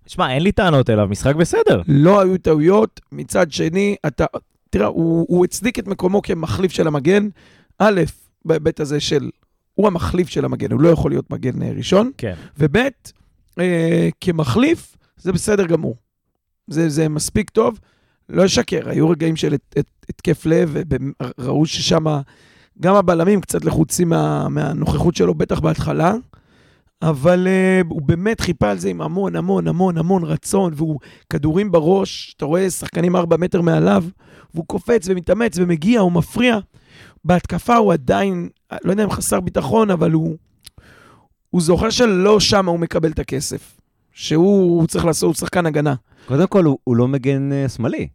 [0.08, 1.82] שמע, אין לי טענות אליו, משחק בסדר.
[1.88, 3.00] לא היו טעויות.
[3.12, 4.26] מצד שני, אתה...
[4.70, 7.28] תראה, הוא, הוא הצדיק את מקומו כמחליף של המגן.
[7.80, 8.02] א',
[8.46, 9.30] בהיבט הזה של...
[9.74, 12.12] הוא המחליף של המגן, הוא לא יכול להיות מגן אה, ראשון.
[12.18, 12.34] כן.
[12.58, 12.78] וב',
[13.60, 15.96] אה, כמחליף, זה בסדר גמור.
[16.68, 17.80] זה, זה מספיק טוב.
[18.30, 20.76] לא אשקר, היו רגעים של הת- הת- התקף לב,
[21.40, 22.06] וראו ששם
[22.82, 26.14] גם הבלמים קצת לחוצים מה, מהנוכחות שלו, בטח בהתחלה,
[27.02, 31.72] אבל אה, הוא באמת חיפה על זה עם המון, המון, המון, המון רצון, והוא כדורים
[31.72, 34.04] בראש, אתה רואה שחקנים ארבע מטר מעליו,
[34.54, 36.58] והוא קופץ ומתאמץ ומגיע, הוא מפריע.
[37.26, 38.50] בהתקפה הוא עדיין,
[38.84, 40.36] לא יודע אם חסר ביטחון, אבל הוא,
[41.50, 43.78] הוא זוכר שלא שם הוא מקבל את הכסף.
[44.18, 45.96] שהוא הוא צריך לעשות, הוא שחקן הגנה.
[46.26, 48.08] קודם כל, הוא, הוא לא מגן uh, שמאלי.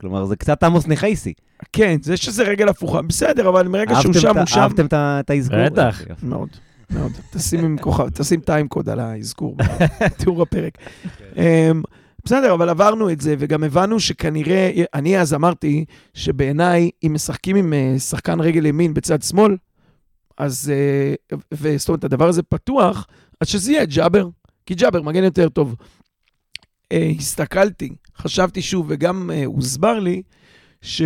[0.00, 1.32] כלומר, זה קצת עמוס נחייסי.
[1.72, 4.60] כן, זה שזה רגל הפוכה, בסדר, אבל מרגע שהוא שם, הוא שם.
[4.60, 5.58] אהבתם את האזכור?
[5.64, 6.02] בטח.
[6.22, 6.48] מאוד,
[6.90, 7.12] מאוד.
[7.30, 9.56] תשים עם כוכב, תשים טיים קוד על האזכור
[10.00, 10.78] בתיאור הפרק.
[11.36, 11.82] אמ,
[12.24, 17.72] בסדר, אבל עברנו את זה, וגם הבנו שכנראה, אני אז אמרתי שבעיניי, אם משחקים עם
[17.72, 19.56] אה, שחקן רגל ימין בצד שמאל,
[20.42, 23.06] אז, אה, וזאת אומרת, הדבר הזה פתוח,
[23.40, 24.28] אז שזה יהיה ג'אבר,
[24.66, 25.76] כי ג'אבר מגן יותר טוב.
[26.92, 30.22] אה, הסתכלתי, חשבתי שוב, וגם אה, הוסבר לי,
[30.82, 31.02] ש...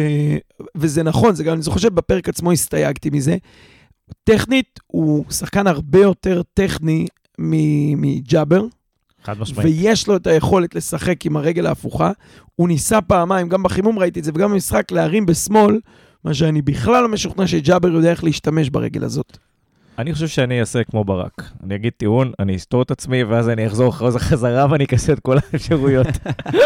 [0.77, 3.37] וזה נכון, זה גם, אני זוכר שבפרק עצמו הסתייגתי מזה.
[4.25, 7.07] טכנית, הוא שחקן הרבה יותר טכני
[7.96, 8.66] מג'אבר,
[9.22, 9.66] חד משמעית.
[9.66, 12.12] ויש לו את היכולת לשחק עם הרגל ההפוכה.
[12.55, 15.81] הוא ניסה פעמיים, גם בחימום ראיתי את זה, וגם במשחק להרים בשמאל,
[16.26, 19.38] מה שאני בכלל לא משוכנע שג'אבר יודע איך להשתמש ברגל הזאת.
[19.98, 21.50] אני חושב שאני אעשה כמו ברק.
[21.64, 25.12] אני אגיד טיעון, אני אסתור את עצמי, ואז אני אחזור אחרי זה חזרה ואני אכסה
[25.12, 26.06] את כל האפשרויות.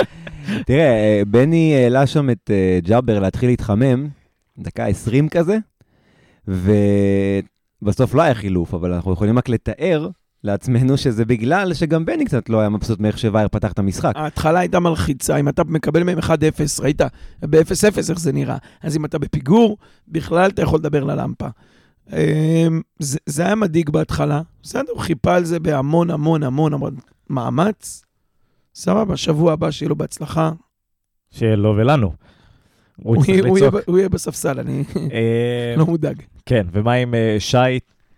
[0.67, 4.09] תראה, אה, בני העלה שם את אה, ג'אבר להתחיל להתחמם,
[4.59, 5.59] דקה 20 כזה,
[6.49, 10.09] ובסוף לא היה חילוף, אבל אנחנו יכולים רק לתאר
[10.45, 14.13] לעצמנו שזה בגלל שגם בני קצת לא היה מבסוט מאיך שווייר פתח את המשחק.
[14.17, 16.31] ההתחלה הייתה מלחיצה, אם אתה מקבל מהם 1-0,
[16.81, 17.01] ראית
[17.43, 18.57] ב-0-0 איך זה נראה.
[18.83, 19.77] אז אם אתה בפיגור,
[20.09, 21.49] בכלל אתה יכול לדבר ללמפה.
[22.13, 26.95] אמ, זה, זה היה מדאיג בהתחלה, בסדר, הוא חיפה על זה בהמון המון המון המון
[27.31, 28.03] מאמץ.
[28.75, 30.53] סבבה, שבוע הבא שיהיה לו בהצלחה.
[31.31, 32.13] שיהיה לו ולנו.
[32.97, 36.23] הוא הוא, הוא, יהיה, הוא יהיה בספסל, אני אה, לא מודאג.
[36.47, 37.57] כן, ומה עם אה, שי?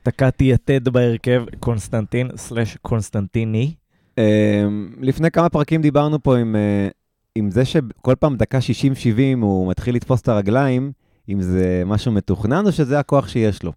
[0.02, 3.74] תקעתי יתד בהרכב, קונסטנטין slash קונסטנטיני.
[4.18, 6.88] אמ, לפני כמה פרקים דיברנו פה עם, אה,
[7.34, 10.92] עם זה שכל פעם דקה 60-70 הוא מתחיל לתפוס את הרגליים,
[11.28, 13.72] אם זה משהו מתוכנן או שזה הכוח שיש לו.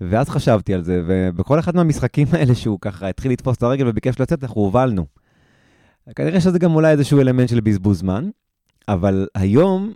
[0.00, 4.20] ואז חשבתי על זה, ובכל אחד מהמשחקים האלה שהוא ככה התחיל לתפוס את הרגל וביקש
[4.20, 5.06] לצאת, אנחנו הובלנו.
[6.16, 8.30] כנראה שזה גם אולי איזשהו אלמנט של בזבוז זמן,
[8.88, 9.92] אבל היום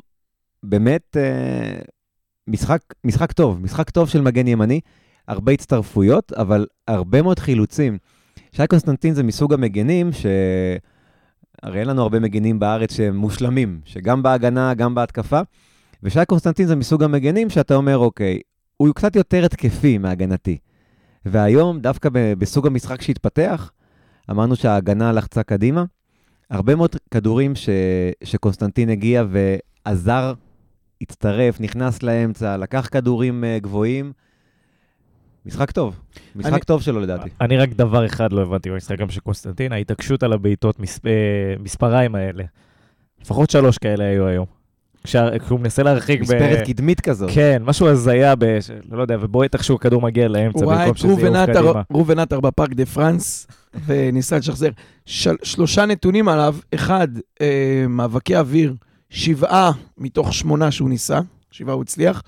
[0.63, 1.81] באמת אה,
[2.49, 4.81] משחק, משחק טוב, משחק טוב של מגן ימני,
[5.29, 7.99] הרבה הצטרפויות, אבל הרבה מאוד חילוצים.
[8.53, 10.27] שי קונסטנטין זה מסוג המגנים ש...
[11.75, 15.41] אין לנו הרבה מגנים בארץ שהם מושלמים, שגם בהגנה, גם בהתקפה.
[16.03, 18.41] ושי קונסטנטין זה מסוג המגנים שאתה אומר, אוקיי,
[18.77, 20.59] הוא קצת יותר התקפי מהגנתי.
[21.25, 23.71] והיום, דווקא בסוג המשחק שהתפתח,
[24.31, 25.85] אמרנו שההגנה לחצה קדימה.
[26.51, 27.69] הרבה מאוד כדורים ש...
[28.25, 29.25] שקונסטנטין הגיע
[29.87, 30.33] ועזר,
[31.01, 34.13] הצטרף, נכנס לאמצע, לקח כדורים אה, גבוהים.
[35.47, 36.01] משחק טוב,
[36.37, 37.29] משחק אני- טוב שלו לדעתי.
[37.41, 41.11] אני רק דבר אחד לא הבנתי במשחק גם של קונסטנטין, ההתעקשות על הבעיטות מס- אה,
[41.63, 42.45] מספריים האלה.
[43.23, 44.47] לפחות שלוש כאלה היו היום.
[45.05, 46.23] כשה- כשהוא מנסה להרחיק ב...
[46.23, 47.31] מספרת קדמית כזאת.
[47.35, 48.61] כן, משהו הזיה, ב...
[48.61, 51.83] ש- לא יודע, ובועט איכשהו הכדור מגיע לאמצע במקום שזה יעוף קדימה.
[51.93, 53.47] ראובן עטר בפארק דה פרנס,
[53.87, 54.71] וניסה לשחזר.
[55.07, 57.09] של, שלושה נתונים עליו, אחד,
[57.41, 58.75] אה, מאבקי אוויר,
[59.11, 62.23] שבעה מתוך שמונה שהוא ניסה, שבעה הוא הצליח,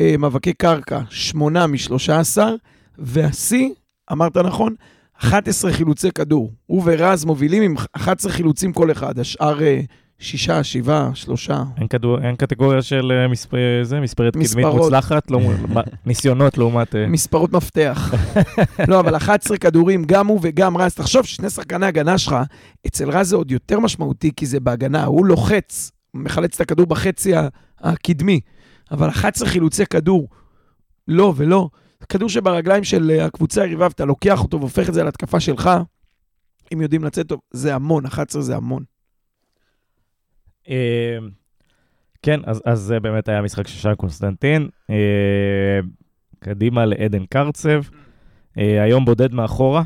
[0.00, 2.54] אה, מאבקי קרקע, שמונה משלושה עשר,
[2.98, 3.70] והשיא,
[4.12, 4.74] אמרת נכון,
[5.18, 6.52] 11 חילוצי כדור.
[6.66, 9.80] הוא ורז מובילים עם 11 חילוצים כל אחד, השאר אה,
[10.18, 11.62] שישה, שבעה, שלושה.
[11.76, 13.54] אין, כדור, אין קטגוריה של אה, מספ...
[13.82, 14.76] זה, מספרת קדמית מספרות.
[14.76, 15.40] מוצלחת, לא,
[16.06, 16.94] ניסיונות לעומת...
[16.94, 18.14] אה, מספרות מפתח.
[18.88, 20.94] לא, אבל 11 כדורים, גם הוא וגם רז.
[20.94, 22.36] תחשוב ששני שחקני הגנה שלך,
[22.86, 25.04] אצל רז זה עוד יותר משמעותי, כי זה בהגנה.
[25.04, 27.32] הוא לוחץ, מחלץ את הכדור בחצי
[27.80, 28.40] הקדמי.
[28.94, 30.28] אבל 11 חילוצי כדור,
[31.08, 31.68] לא ולא.
[32.08, 35.70] כדור שברגליים של אה, הקבוצה היריבה, ואתה לוקח אותו והופך את זה להתקפה שלך,
[36.72, 38.84] אם יודעים לצאת טוב, זה המון, 11 זה המון.
[40.68, 41.18] אה,
[42.22, 44.68] כן, אז, אז זה באמת היה משחק של שי קונסטנטין.
[44.90, 45.80] אה,
[46.38, 47.82] קדימה לעדן קרצב.
[48.58, 49.82] אה, היום בודד מאחורה.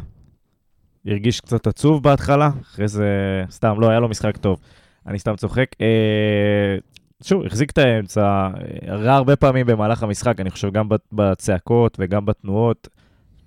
[1.06, 3.08] הרגיש קצת עצוב בהתחלה, אחרי זה
[3.50, 4.60] סתם, לא, היה לו משחק טוב.
[5.06, 5.66] אני סתם צוחק.
[5.80, 6.76] אה,
[7.22, 12.26] שוב, החזיק את האמצע, אה, ראה הרבה פעמים במהלך המשחק, אני חושב גם בצעקות וגם
[12.26, 12.88] בתנועות,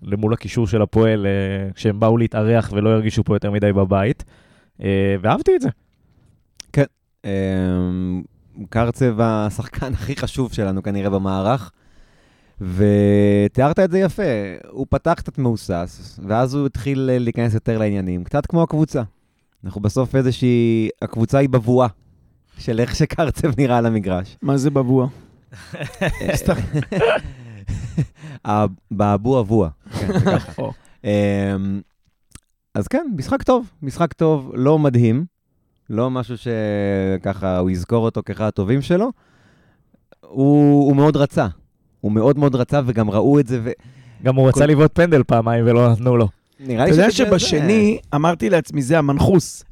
[0.01, 4.23] למול הקישור של הפועל, אה, כשהם באו להתארח ולא הרגישו פה יותר מדי בבית.
[4.81, 5.69] אה, ואהבתי את זה.
[7.25, 8.23] אמ,
[8.69, 11.71] קרצב השחקן הכי חשוב שלנו כנראה במערך,
[12.62, 14.23] ותיארת את זה יפה,
[14.69, 19.01] הוא פתח קצת מהוסס, ואז הוא התחיל אה, להיכנס יותר לעניינים, קצת כמו הקבוצה.
[19.63, 21.88] אנחנו בסוף איזושהי, הקבוצה היא בבואה
[22.62, 24.38] של איך שקרצב נראה על המגרש.
[24.41, 25.08] מה זה בבוע?
[26.36, 26.54] סתם.
[28.91, 29.69] באבו אבוע.
[30.00, 30.62] כן, ככה.
[31.04, 31.10] אמ,
[32.76, 35.26] אז כן, משחק טוב, משחק טוב, לא מדהים,
[35.89, 39.12] לא משהו שככה הוא יזכור אותו כאחד הטובים שלו.
[40.21, 41.47] הוא, הוא מאוד רצה,
[42.02, 43.71] הוא מאוד מאוד רצה וגם ראו את זה,
[44.24, 46.28] גם הוא רצה לבעוט פנדל פעמיים ולא נתנו לו.
[46.60, 49.63] נראה אתה לי יודע שבגלל זה- שבשני, אמרתי לעצמי, זה המנחוס.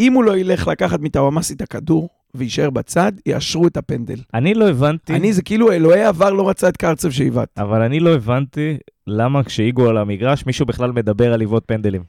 [0.00, 4.18] אם הוא לא ילך לקחת מטוואמאסי את הכדור ויישאר בצד, יאשרו את הפנדל.
[4.34, 7.48] אני לא הבנתי, אני, זה כאילו אלוהי עבר לא רצה את קרצב שעיוות.
[7.58, 12.02] אבל אני לא הבנתי למה כשאיגו על המגרש מישהו בכלל מדבר על לבעוט פנדלים.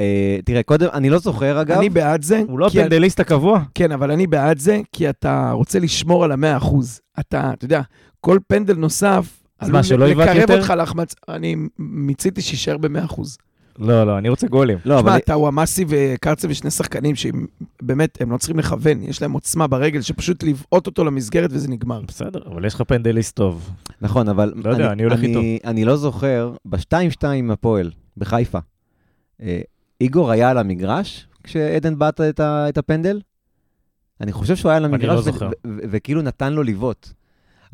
[0.00, 1.78] אה, תראה, קודם, אני לא זוכר, אגב.
[1.78, 2.42] אני בעד זה.
[2.48, 3.62] הוא לא הפנדליסט הקבוע.
[3.74, 7.00] כן, אבל אני בעד זה, כי אתה רוצה לשמור על המאה אחוז.
[7.20, 7.80] אתה, אתה יודע,
[8.20, 10.58] כל פנדל נוסף, אז מה, שלא לקרב יותר?
[10.58, 11.14] אותך להחמצ...
[11.28, 13.38] אני מיציתי שיישאר במאה אחוז.
[13.78, 14.78] לא, לא, אני רוצה גולים.
[14.84, 15.10] לא, אבל...
[15.10, 17.46] תשמע, טאוואמאסי וקרצב ושני שחקנים שהם
[17.82, 22.00] באמת, הם לא צריכים לכוון, יש להם עוצמה ברגל, שפשוט לבעוט אותו למסגרת וזה נגמר.
[22.00, 23.70] בסדר, אבל יש לך פנדליסט טוב.
[24.00, 24.52] נכון, אבל...
[24.64, 25.40] לא יודע, אני הולך איתו.
[25.64, 28.58] אני לא זוכר, ב-2-2 עם הפועל, בחיפה,
[29.42, 29.60] אה,
[30.00, 33.20] איגור היה על המגרש כשעדן בעט את, הפנדל?
[34.20, 37.08] אני חושב שהוא היה על אני המגרש לא ו- וכאילו נתן לו לבעוט.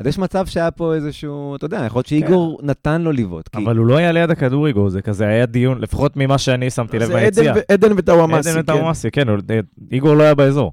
[0.00, 3.48] אז יש מצב שהיה פה איזשהו, אתה יודע, יכול להיות שאיגור נתן לו לבעוט.
[3.48, 6.70] כי- אבל הוא לא היה ליד הכדור איגו, זה כזה היה דיון, לפחות ממה שאני
[6.70, 7.50] שמתי לב זה ביציאה.
[7.52, 8.62] עדן ו- עדן וטאוואמאסי, עדן כן.
[8.64, 9.38] וטאוואמאסי, כן, הוא-
[9.92, 10.72] איגור לא היה באזור.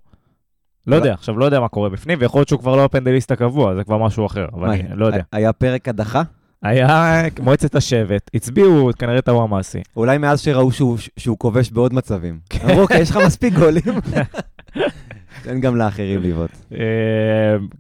[0.88, 3.32] לא אבל- יודע, עכשיו לא יודע מה קורה בפנים, ויכול להיות שהוא כבר לא הפנדליסט
[3.32, 5.22] הקבוע, זה כבר משהו אחר, אבל אני לא יודע.
[5.32, 6.22] היה פרק הדחה?
[6.64, 9.80] היה מועצת השבט, הצביעו כנראה טאוואמאסי.
[9.96, 12.40] אולי מאז שראו שהוא, שהוא כובש בעוד מצבים.
[12.66, 13.84] אמרו, אוקיי, יש לך מספיק גולים.
[15.44, 16.50] תן גם לאחרים לבעוט.
[16.74, 16.78] אה,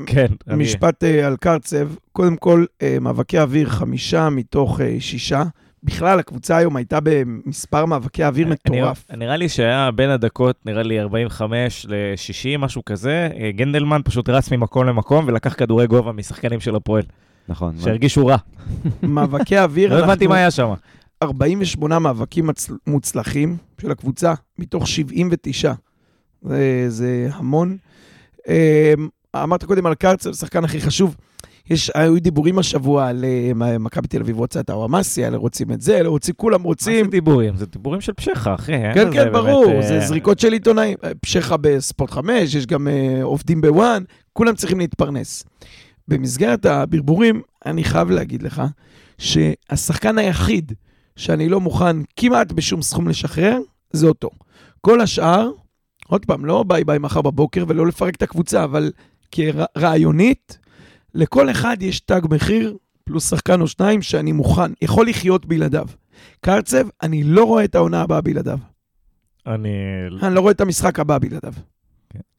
[0.06, 5.44] כן, משפט אה, על קרצב, קודם כל, אה, מאבקי אוויר חמישה מתוך שישה.
[5.84, 9.06] בכלל, הקבוצה היום הייתה במספר מאבקי אוויר מטורף.
[9.10, 13.30] אני- נראה לי שהיה בין הדקות, נראה לי 45 ל-60, משהו כזה.
[13.56, 17.04] גנדלמן פשוט רץ ממקום למקום ולקח כדורי גובה משחקנים של הפועל,
[17.50, 17.74] נכון.
[17.84, 18.38] שהרגישו רע.
[19.04, 20.74] מאבקי אוויר, לא הבנתי מה היה שם.
[21.24, 22.50] 48 מאבקים
[22.88, 25.74] מוצלחים של הקבוצה, מתוך 79.
[26.44, 27.78] זה, זה המון.
[28.50, 28.94] אה,
[29.36, 31.16] אמרת קודם על קרצב, השחקן הכי חשוב.
[31.70, 35.82] יש, היו דיבורים השבוע על אה, מכבי תל אביב רוצה את האוואמאסי, אלה רוצים את
[35.82, 37.06] זה, אלה רוצים, כולם מה רוצים.
[37.06, 37.56] זה דיבורים?
[37.56, 38.72] זה דיבורים של פשחה, אחי.
[38.72, 40.98] כן, כן, באמת, ברור, אה, זה זריקות של עיתונאים.
[41.22, 45.46] פשחה בספורט 5, יש גם אה, עובדים בוואן, כולם צריכים להתפרנס.
[46.08, 48.62] במסגרת הברבורים, אני חייב להגיד לך,
[49.18, 50.72] שהשחקן היחיד
[51.16, 53.60] שאני לא מוכן כמעט בשום סכום לשחרר,
[53.92, 54.30] זה אותו.
[54.82, 55.52] כל השאר,
[56.08, 58.92] עוד פעם, לא bye bye מחר בבוקר ולא לפרק את הקבוצה, אבל
[59.32, 60.58] כרעיונית,
[61.14, 65.88] לכל אחד יש תג מחיר, פלוס שחקן או שניים שאני מוכן, יכול לחיות בלעדיו.
[66.42, 68.60] קרצב, אני לא רואה את העונה הבאה בלעדיו.
[69.48, 69.70] אני...
[70.24, 71.54] אני לא רואה את המשחק הבא בלעדיו.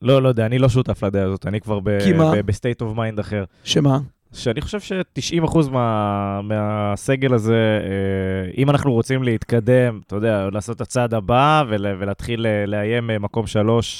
[0.02, 2.42] לא, לא יודע, אני לא שותף לדעה הזאת, אני כבר כי מה?
[2.42, 3.44] ב state of mind אחר.
[3.64, 3.98] שמה?
[4.32, 10.80] שאני חושב ש-90% מה, מהסגל הזה, אה, אם אנחנו רוצים להתקדם, אתה יודע, לעשות את
[10.80, 13.44] הצעד הבא ול, ולהתחיל אה, לאיים אה, מקום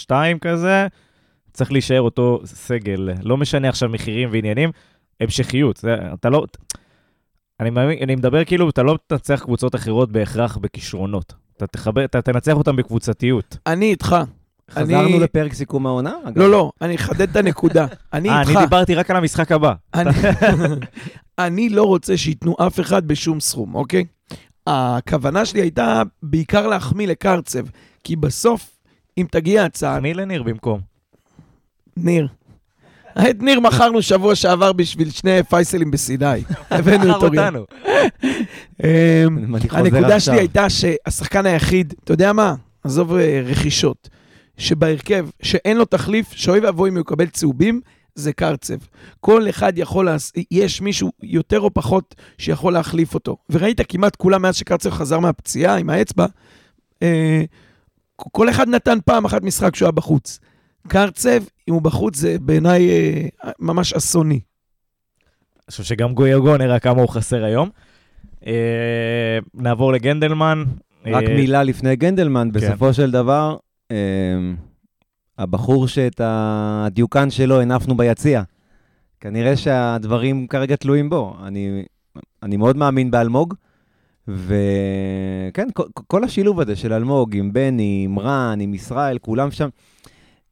[0.07, 0.87] 3-2 כזה,
[1.53, 3.11] צריך להישאר אותו סגל.
[3.23, 4.71] לא משנה עכשיו מחירים ועניינים,
[5.21, 5.85] המשכיות.
[6.15, 6.45] אתה לא...
[7.61, 11.35] אני, מאמין, אני מדבר כאילו, אתה לא תנצח קבוצות אחרות בהכרח בכישרונות.
[11.57, 13.59] אתה, תחבר, אתה תנצח אותם בקבוצתיות.
[13.67, 14.17] אני איתך.
[14.71, 16.15] חזרנו אני- לפרק סיכום העונה?
[16.25, 16.39] אגב?
[16.39, 17.87] לא, לא, אני אחדד את הנקודה.
[18.13, 18.51] אני אה, איתך.
[18.51, 19.73] אני דיברתי רק על המשחק הבא.
[19.95, 20.11] אני,
[21.39, 24.05] אני לא רוצה שייתנו אף אחד בשום סכום, אוקיי?
[24.67, 27.65] הכוונה שלי הייתה בעיקר להחמיא לקרצב,
[28.05, 28.71] כי בסוף,
[29.19, 30.81] אם תגיע הצעה, אני לניר במקום.
[31.97, 32.29] ניר.
[33.31, 36.25] את ניר מכרנו שבוע שעבר בשביל שני פייסלים בסיני.
[36.71, 37.23] הבאנו את.
[37.23, 37.65] אותנו.
[38.85, 40.21] אמ, אני הנקודה.
[40.21, 42.55] שלי הייתה שהשחקן היחיד, אתה יודע מה?
[42.85, 44.09] עזוב אה, רכישות,
[44.59, 47.81] שבהרכב, שאין לו תחליף, שאוי ואבוי אם הוא יקבל צהובים,
[48.15, 48.75] זה קרצב.
[49.21, 50.33] כל אחד יכול, לעש...
[50.51, 53.37] יש מישהו יותר או פחות שיכול להחליף אותו.
[53.51, 56.27] וראית כמעט כולם מאז שקרצב חזר מהפציעה עם האצבע,
[57.03, 57.43] אה,
[58.17, 60.39] כל אחד נתן פעם אחת משחק כשהוא היה בחוץ.
[60.89, 64.35] קרצב, אם הוא בחוץ, זה בעיניי אה, ממש אסוני.
[64.35, 67.71] אני חושב שגם גוירגו נראה כמה הוא חסר היום.
[68.47, 70.65] אה, נעבור לגנדלמן.
[71.07, 72.61] רק אה, מילה לפני גנדלמן, כן.
[72.61, 73.57] בסופו של דבר,
[75.39, 78.43] הבחור שאת הדיוקן שלו הנפנו ביציע,
[79.21, 81.37] כנראה שהדברים כרגע תלויים בו.
[81.43, 81.85] אני,
[82.43, 83.55] אני מאוד מאמין באלמוג,
[84.29, 89.69] וכן, כל, כל השילוב הזה של אלמוג עם בני, עם רן, עם ישראל, כולם שם,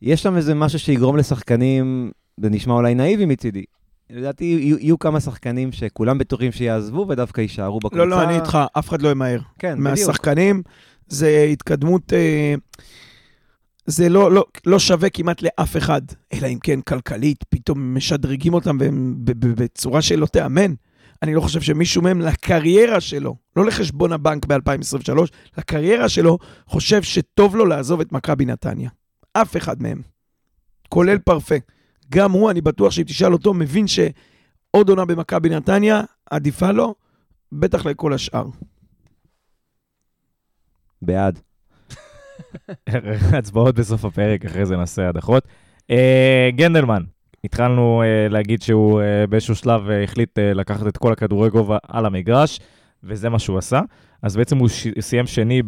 [0.02, 2.10] יש שם איזה משהו שיגרום לשחקנים,
[2.40, 3.64] זה נשמע אולי נאיבי מצידי.
[4.10, 7.96] לדעתי יהיו, יהיו כמה שחקנים שכולם בטוחים שיעזבו ודווקא יישארו בקבוצה.
[7.96, 9.40] לא, לא, אני איתך, אף אחד לא ימהר.
[9.58, 9.88] כן, בדיוק.
[9.88, 10.62] מהשחקנים,
[11.08, 12.54] זה התקדמות, אה,
[13.86, 18.76] זה לא, לא, לא שווה כמעט לאף אחד, אלא אם כן כלכלית, פתאום משדרגים אותם
[18.80, 20.74] והם בצורה שלא תיאמן.
[21.22, 25.18] אני לא חושב שמישהו מהם לקריירה שלו, לא לחשבון הבנק ב-2023,
[25.58, 28.90] לקריירה שלו, חושב שטוב לו לעזוב את מכבי נתניה.
[29.32, 30.02] אף אחד מהם.
[30.88, 31.54] כולל פרפה.
[32.10, 36.94] גם הוא, אני בטוח שאם תשאל אותו, מבין שעוד עונה במכבי נתניה עדיפה לו
[37.52, 38.46] בטח לכל השאר.
[41.02, 41.45] בעד.
[43.38, 45.48] הצבעות בסוף הפרק, אחרי זה נעשה הדחות.
[45.90, 47.02] אה, גנדלמן,
[47.44, 52.60] התחלנו אה, להגיד שהוא אה, באיזשהו שלב החליט לקחת את כל הכדורי גובה על המגרש,
[53.04, 53.80] וזה מה שהוא עשה.
[54.22, 54.68] אז בעצם הוא.
[55.00, 55.62] סיים שני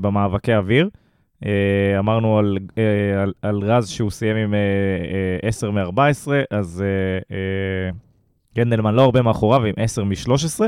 [0.00, 0.88] במאבקי אוויר.
[1.98, 2.58] אמרנו על,
[3.22, 4.58] על, על רז שהוא סיים עם אה,
[5.42, 6.00] אה, 10 מ-14,
[6.50, 6.84] אז
[8.56, 10.60] גנדלמן לא הרבה מאחוריו, עם 10 מ-13.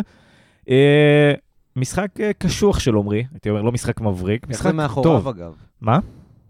[1.77, 5.29] משחק אה, קשוח של עומרי, הייתי אומר, לא משחק מבריק, איך משחק זה מאחוריו, טוב.
[5.29, 5.53] אגב?
[5.81, 5.99] מה?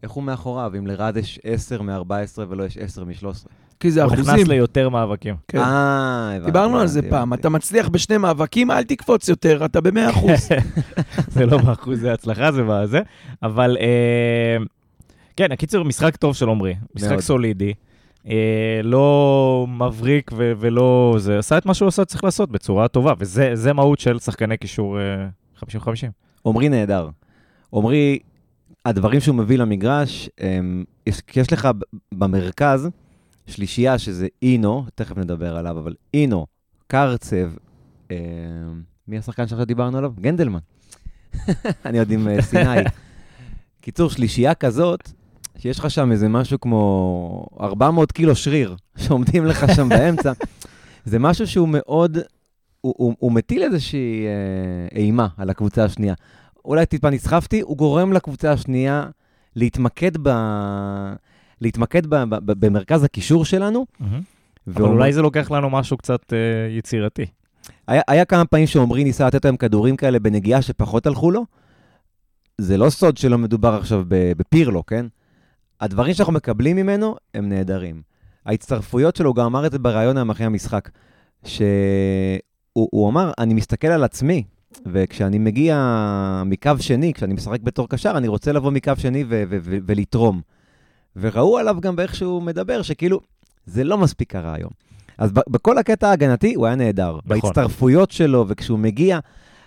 [0.03, 2.11] איך הוא מאחוריו, אם לרד יש 10 מ-14
[2.49, 3.47] ולא יש 10 מ-13?
[3.81, 4.35] כי זה הוא אחוזים.
[4.35, 5.35] נכנס ליותר מאבקים.
[5.49, 5.59] כן.
[5.59, 6.47] אה, הבנתי.
[6.47, 7.35] דיברנו על זה פעם.
[7.35, 10.49] אתה מצליח בשני מאבקים, אל תקפוץ יותר, אתה במאה אחוז.
[11.35, 13.01] זה לא באחוזי הצלחה, זה בזה.
[13.43, 14.57] אבל אה,
[15.37, 16.75] כן, הקיצור, משחק טוב של עומרי.
[16.97, 17.20] משחק.
[17.20, 17.75] סולידי.
[18.29, 21.16] אה, לא מבריק ו- ולא...
[21.18, 24.57] זה עשה את מה שהוא עשה, צריך לעשות בצורה טובה, וזה זה מהות של שחקני
[24.57, 25.29] קישור אה,
[25.61, 25.66] 50-50.
[26.47, 27.09] עמרי נהדר.
[27.72, 28.18] עמרי,
[28.85, 31.68] הדברים שהוא מביא למגרש, הם, יש, יש לך
[32.12, 32.89] במרכז
[33.47, 36.47] שלישייה שזה אינו, תכף נדבר עליו, אבל אינו,
[36.87, 37.51] קרצב,
[38.11, 38.16] אה,
[39.09, 40.12] מי השחקן שעכשיו דיברנו עליו?
[40.20, 40.59] גנדלמן.
[41.87, 42.81] אני עוד עם אה, סיני.
[43.81, 45.12] קיצור, שלישייה כזאת,
[45.59, 50.32] שיש לך שם איזה משהו כמו 400 קילו שריר שעומדים לך שם באמצע,
[51.05, 52.18] זה משהו שהוא מאוד,
[52.80, 56.14] הוא, הוא, הוא מטיל איזושהי אה, אימה על הקבוצה השנייה.
[56.64, 59.07] אולי טיפה נסחפתי, הוא גורם לקבוצה השנייה
[59.57, 60.30] להתמקד, ב...
[61.61, 62.14] להתמקד ב...
[62.14, 62.34] ב...
[62.34, 62.66] ב...
[62.66, 63.86] במרכז הקישור שלנו.
[64.66, 66.38] אבל אולי זה לוקח לנו משהו קצת אה,
[66.78, 67.26] יצירתי.
[67.88, 71.44] היה, היה כמה פעמים שעמרי ניסה לתת להם כדורים כאלה בנגיעה שפחות הלכו לו.
[72.59, 75.07] זה לא סוד שלא מדובר עכשיו בפירלו, כן?
[75.85, 78.03] הדברים שאנחנו מקבלים ממנו הם נהדרים.
[78.47, 80.89] ההצטרפויות שלו, הוא גם אמר את זה בריאיון היום אחרי המשחק,
[81.45, 81.59] שהוא
[82.74, 84.45] הוא אמר, אני מסתכל על עצמי,
[84.87, 85.76] וכשאני מגיע
[86.47, 90.41] מקו שני, כשאני משחק בתור קשר, אני רוצה לבוא מקו שני ו- ו- ו- ולתרום.
[91.16, 93.20] וראו עליו גם באיך שהוא מדבר, שכאילו,
[93.66, 94.70] זה לא מספיק קרה היום.
[95.18, 97.11] אז ב- בכל הקטע ההגנתי הוא היה נהדר.
[97.11, 97.22] נכון.
[97.26, 99.18] בהצטרפויות שלו, וכשהוא מגיע,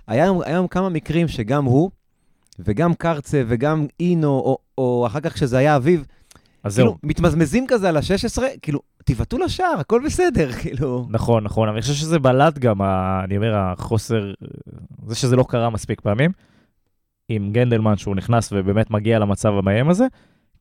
[0.07, 1.91] היה היום כמה מקרים שגם הוא,
[2.59, 6.05] וגם קרצה, וגם אינו, או, או אחר כך כשזה היה אביב,
[6.63, 6.85] אז זהו.
[6.85, 11.07] כאילו, מתמזמזים כזה על ה-16, כאילו, תבעטו לשער, הכל בסדר, כאילו.
[11.09, 14.33] נכון, נכון, אבל אני חושב שזה בלט גם, ה- אני אומר, החוסר,
[15.07, 16.31] זה שזה לא קרה מספיק פעמים,
[17.29, 20.05] עם גנדלמן שהוא נכנס ובאמת מגיע למצב המאיים הזה,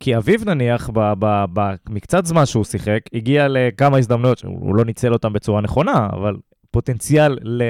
[0.01, 5.61] כי אביב נניח, במקצת זמן שהוא שיחק, הגיע לכמה הזדמנויות, שהוא לא ניצל אותן בצורה
[5.61, 6.37] נכונה, אבל
[6.71, 7.63] פוטנציאל ל...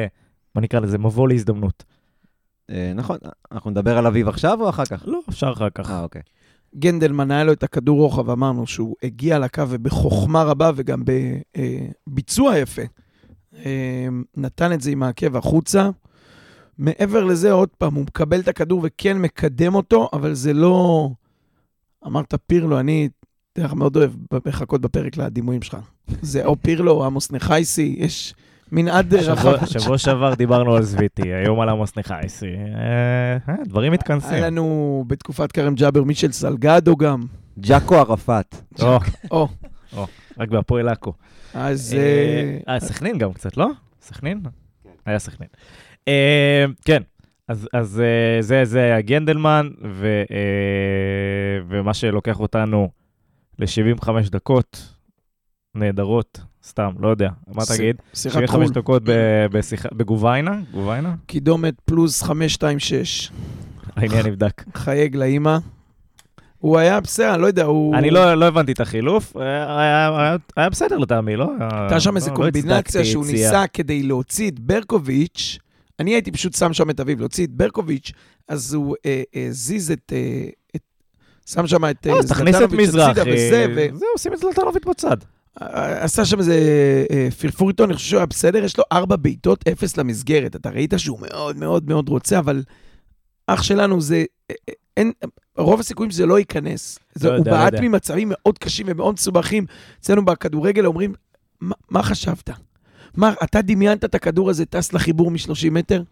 [0.55, 0.99] מה נקרא לזה?
[0.99, 1.85] מבוא להזדמנות.
[2.71, 3.19] אה, נכון,
[3.53, 5.03] אנחנו נדבר על אביב עכשיו או אחר כך?
[5.07, 5.91] לא, אפשר אחר כך.
[5.91, 6.23] אה, אוקיי.
[6.75, 11.03] גנדלמן היה לו את הכדור רוחב, אמרנו שהוא הגיע לקו ובחוכמה רבה וגם
[12.09, 12.83] בביצוע יפה.
[13.55, 15.91] אה, נתן את זה עם העקב החוצה.
[16.79, 21.11] מעבר לזה, עוד פעם, הוא מקבל את הכדור וכן מקדם אותו, אבל זה לא...
[22.07, 23.09] אמרת פירלו, אני,
[23.59, 24.13] דרך מאוד אוהב
[24.47, 25.77] לחכות בפרק לדימויים שלך.
[26.23, 28.35] זה או פירלו או עמוס נחייסי, יש
[28.73, 29.65] מנעד רחב.
[29.67, 32.47] שבוע- שעבר דיברנו על זוויטי, היום על עמוס נחייסי.
[32.47, 34.33] אה, אה, דברים מתכנסים.
[34.35, 37.23] היה לנו בתקופת כרם ג'אבר מישל סלגדו גם.
[37.59, 38.55] ג'אקו ערפאת.
[38.83, 38.99] או,
[39.97, 40.07] או,
[40.39, 41.13] רק בהפועל עכו.
[41.55, 41.95] אז...
[41.99, 42.01] אה,
[42.69, 43.69] אה, אה, סכנין גם קצת, לא?
[44.03, 44.41] סכנין?
[45.07, 45.49] היה סכנין.
[46.09, 47.03] אה, כן,
[47.49, 50.37] אז, אז אה, זה, זה היה גנדלמן, ו, אה,
[51.69, 52.89] ומה שלוקח אותנו
[53.59, 54.96] ל-75 דקות
[55.77, 57.97] נהדרות, סתם, לא יודע, מה ש- תגיד?
[58.15, 58.75] שיחת 75 חו"ל.
[58.75, 59.11] דקות ב-
[59.51, 60.61] בשיחה- בגוביינה?
[60.73, 61.15] גוביינה?
[61.27, 63.31] קידומת פלוס 526.
[63.97, 64.65] העניין נבדק.
[64.75, 65.59] חייג לאימא.
[66.59, 67.97] הוא היה בסדר, אני לא יודע, הוא...
[67.97, 71.51] אני לא, לא הבנתי את החילוף, היה, היה, היה, היה בסדר לטעמי, לא?
[71.71, 73.27] הייתה שם איזו לא, לא קומבינציה הצדקתי שהוא.
[73.27, 75.59] ניסה כדי להוציא את ברקוביץ',
[76.01, 78.13] אני הייתי פשוט שם שם את אביב, להוציא את ברקוביץ',
[78.49, 80.13] אז הוא אה, אה, זיז את...
[80.13, 80.47] אה,
[80.77, 80.81] את
[81.47, 84.33] שם שם את אה, לא, אז תכניס את זלטנוביץ' הצידה מזרחי, וזה, ו- זהו, שים
[84.33, 85.17] את זלטנוביץ' בצד.
[86.01, 86.55] עשה שם איזה
[87.11, 90.57] אה, פרפור איתו, אני חושב שהוא היה בסדר, יש לו ארבע בעיטות, אפס למסגרת.
[90.57, 92.63] אתה ראית שהוא מאוד מאוד מאוד רוצה, אבל
[93.47, 94.25] אח שלנו זה...
[94.51, 95.13] אה, אה, אין,
[95.57, 96.99] רוב הסיכויים שזה לא ייכנס.
[97.15, 97.75] זה, לא הוא יודע, לא בעט.
[97.81, 99.67] ממצבים מאוד קשים ומאוד מסובכים.
[100.01, 101.15] אצלנו בכדורגל אומרים,
[101.61, 102.51] "מה- מה חשבת?
[103.15, 106.03] מה, אתה דמיינת את הכדור הזה טס לחיבור מ-30 מטר?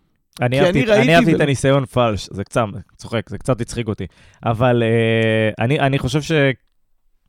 [0.43, 2.61] אני אהבתי, אני אהבתי את ולא- הניסיון פלש, זה קצת,
[2.97, 4.07] צוחק, זה קצת הצחיק אותי.
[4.45, 6.21] אבל אה, אני, אני חושב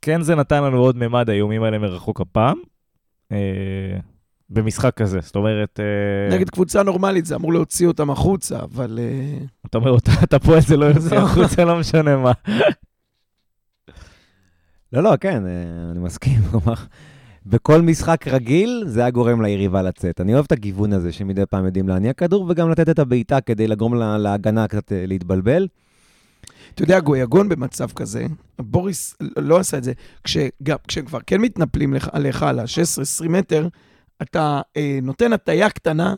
[0.06, 2.56] שכן זה נתן לנו עוד ממד האיומים האלה מרחוק הפעם,
[3.32, 3.36] אה,
[4.50, 5.18] במשחק כזה.
[5.22, 8.98] זאת אומרת, אה, נגד קבוצה נורמלית, זה אמור להוציא אותם החוצה, אבל...
[9.02, 12.32] אה, אתה אומר, "אותה- את הפועל זה לא יוצא החוצה, לא משנה מה.
[14.92, 15.42] לא, לא, כן,
[15.90, 16.40] אני מסכים.
[16.50, 16.74] כלומר,
[17.46, 20.20] בכל משחק רגיל, זה היה גורם ליריבה לצאת.
[20.20, 23.66] אני אוהב את הגיוון הזה, שמדי פעם יודעים להניע כדור, וגם לתת את הבעיטה כדי
[23.66, 25.66] לגרום לה- להגנה קצת להתבלבל.
[26.76, 28.26] אתה יודע, גויגון במצב כזה,
[28.58, 29.92] בוריס לא עשה את זה,
[30.24, 33.68] כשגם, כשכבר כן מתנפלים לך, עליך על ה-16-20 מטר,
[34.22, 36.14] אתה אה, נותן הטיה קטנה,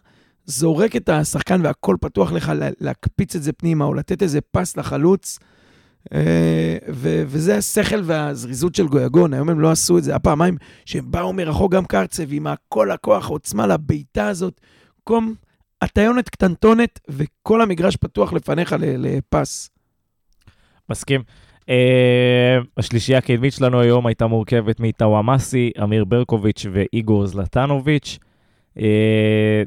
[0.46, 4.76] זורק את השחקן והכל פתוח לך לה, להקפיץ את זה פנימה, או לתת איזה פס
[4.76, 5.38] לחלוץ,
[6.12, 9.34] אה, ו, וזה השכל והזריזות של גויגון.
[9.34, 13.26] היום הם לא עשו את זה, הפעמיים שהם באו מרחוק גם קרצב, עם כל הכוח,
[13.26, 14.61] העוצמה לבעיטה הזאת,
[15.04, 15.34] קום
[15.82, 19.70] הטיונת קטנטונת, וכל המגרש פתוח לפניך לפס.
[20.91, 21.22] מסכים.
[21.61, 21.70] Uh,
[22.76, 28.18] השלישייה הקדמית שלנו היום הייתה מורכבת מטאוואמאסי, אמיר ברקוביץ' ואיגור זלטנוביץ'.
[28.78, 28.80] Uh,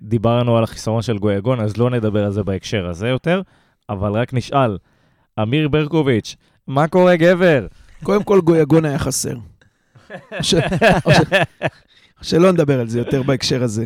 [0.02, 3.42] דיברנו על החיסרון של גויגון, אז לא נדבר על זה בהקשר הזה יותר,
[3.90, 4.78] אבל רק נשאל,
[5.42, 6.36] אמיר ברקוביץ',
[6.68, 7.68] מה קורה גבר?
[8.04, 9.36] קודם כל, גויגון היה חסר.
[10.42, 10.56] ש-
[11.10, 11.22] ש-
[12.22, 13.86] שלא נדבר על זה יותר בהקשר הזה.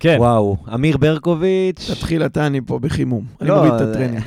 [0.00, 1.90] כן, וואו, אמיר ברקוביץ'.
[1.90, 3.24] תתחיל אתה, אני פה בחימום.
[3.40, 4.22] אני לא, מוריד את הטרנינג.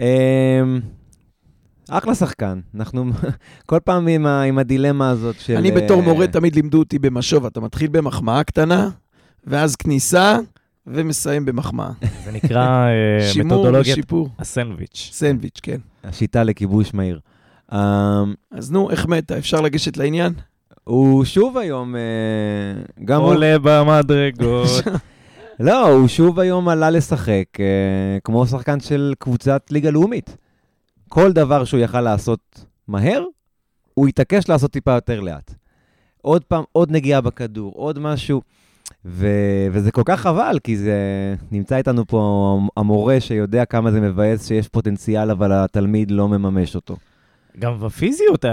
[0.00, 0.80] אמ,
[1.90, 2.60] אחלה שחקן.
[2.74, 3.04] אנחנו
[3.66, 5.56] כל פעם עם, ה, עם הדילמה הזאת של...
[5.56, 8.90] אני בתור אה, מורה תמיד לימדו אותי במשוב, אתה מתחיל במחמאה קטנה,
[9.46, 10.38] ואז כניסה,
[10.86, 11.90] ומסיים במחמאה.
[12.24, 14.28] זה נקרא אה, שימור מתודולוגיית ושיפור.
[14.38, 15.10] הסנדוויץ'.
[15.12, 15.78] סנדוויץ', כן.
[16.04, 17.20] השיטה לכיבוש מהיר.
[17.72, 17.78] אמ,
[18.50, 19.38] אז נו, איך מתה?
[19.38, 20.32] אפשר לגשת לעניין?
[20.84, 22.00] הוא שוב היום, אה,
[23.04, 23.28] גם הוא...
[23.28, 24.68] עולה במדרגות.
[25.60, 30.36] לא, הוא שוב היום עלה לשחק אה, כמו שחקן של קבוצת ליגה לאומית.
[31.08, 33.24] כל דבר שהוא יכל לעשות מהר,
[33.94, 35.54] הוא התעקש לעשות טיפה יותר לאט.
[36.22, 38.42] עוד פעם, עוד נגיעה בכדור, עוד משהו.
[39.04, 39.26] ו...
[39.72, 40.94] וזה כל כך חבל, כי זה...
[41.50, 46.96] נמצא איתנו פה המורה שיודע כמה זה מבאס שיש פוטנציאל, אבל התלמיד לא מממש אותו.
[47.58, 48.44] גם בפיזיות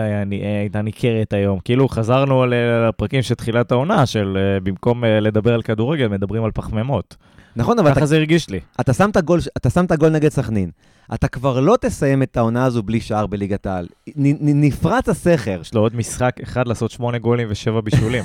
[0.60, 1.60] הייתה ניכרת היום.
[1.60, 6.52] כאילו חזרנו לפרקים של תחילת העונה, של אה, במקום אה, לדבר על כדורגל, מדברים על
[6.52, 7.16] פחמימות.
[7.56, 8.60] נכון, אבל ככה זה הרגיש לי.
[8.80, 10.70] אתה, שם את הגול, אתה שם את הגול נגד סכנין.
[11.14, 13.88] אתה כבר לא תסיים את העונה הזו בלי שער בליגת העל.
[14.16, 15.60] נפרץ הסכר.
[15.62, 18.24] יש לו עוד משחק אחד לעשות שמונה גולים ושבע בישולים.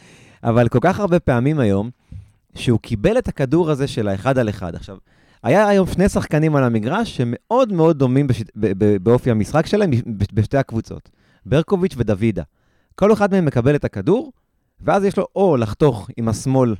[0.44, 1.90] אבל כל כך הרבה פעמים היום,
[2.54, 4.74] שהוא קיבל את הכדור הזה של האחד על אחד.
[4.74, 4.96] עכשיו,
[5.42, 8.42] היה היום שני שחקנים על המגרש שמאוד מאוד דומים בש...
[8.56, 9.90] ב- ב- באופי המשחק שלהם
[10.32, 11.10] בשתי הקבוצות,
[11.46, 12.42] ברקוביץ' ודוידה.
[12.94, 14.32] כל אחד מהם מקבל את הכדור,
[14.80, 16.74] ואז יש לו או לחתוך עם השמאל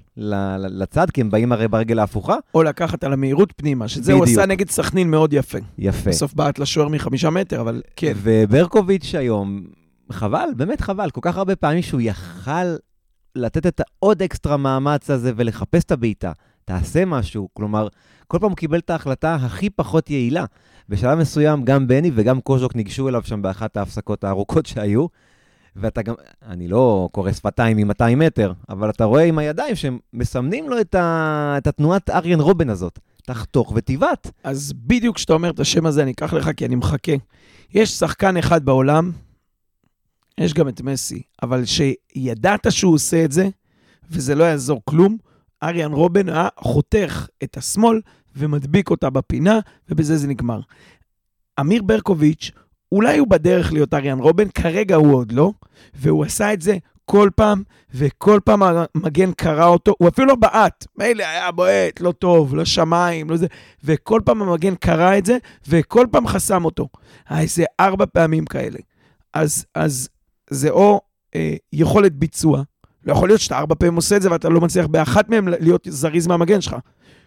[0.69, 4.39] לצד, כי הם באים הרי ברגל ההפוכה, או לקחת על המהירות פנימה, שזה הוא בדיוק.
[4.39, 5.59] עשה נגד סכנין מאוד יפה.
[5.79, 6.11] יפה.
[6.11, 8.13] בסוף בעט לשוער מחמישה מטר, אבל כן.
[8.17, 9.63] וברקוביץ' היום,
[10.13, 12.77] חבל, באמת חבל, כל כך הרבה פעמים שהוא יכל
[13.35, 16.33] לתת את העוד אקסטרה מאמץ הזה ולחפש את הבעיטה.
[16.67, 17.89] תעשה משהו, כלומר,
[18.29, 20.45] כל פעם הוא קיבל את ההחלטה הכי פחות יעילה.
[20.89, 25.07] בשלב מסוים גם בני וגם קוז'וק ניגשו אליו שם באחת ההפסקות הארוכות שהיו,
[25.77, 26.15] ואתה גם,
[26.47, 30.95] אני לא קורא שפתיים מ-200 מטר, אבל אתה רואה עם הידיים שהם מסמנים לו את,
[30.95, 31.55] ה...
[31.59, 32.99] את התנועת אריאן רובן הזאת.
[33.27, 34.31] תחתוך ותבעט.
[34.45, 37.13] אז בדיוק כשאתה אומר את השם הזה, אני אקח לך כי אני מחכה.
[37.75, 39.13] יש שחקן אחד בעולם,
[40.41, 43.49] יש גם את מסי, אבל שידעת שהוא עושה את זה,
[44.11, 45.17] וזה לא יעזור כלום,
[45.63, 48.01] אריאן רובן היה חותך את השמאל
[48.37, 50.61] ומדביק אותה בפינה, ובזה זה נגמר.
[51.61, 52.51] אמיר ברקוביץ',
[52.93, 55.53] אולי הוא בדרך להיות אריאן רובן, כרגע הוא עוד לא,
[55.95, 57.63] והוא עשה את זה כל פעם,
[57.95, 62.65] וכל פעם המגן קרא אותו, הוא אפילו לא בעט, מילא היה בועט, לא טוב, לא
[62.65, 63.47] שמיים, לא זה,
[63.85, 65.39] וכל פעם המגן קרא את זה,
[65.69, 66.89] וכל פעם חסם אותו.
[67.31, 68.79] איזה ארבע פעמים כאלה.
[69.35, 70.09] אז, אז
[70.51, 71.01] זה או
[71.35, 72.63] אה, יכולת ביצוע,
[73.07, 75.89] לא יכול להיות שאתה ארבע פעמים עושה את זה ואתה לא מצליח באחת מהן להיות
[75.91, 76.77] זריז מהמגן שלך.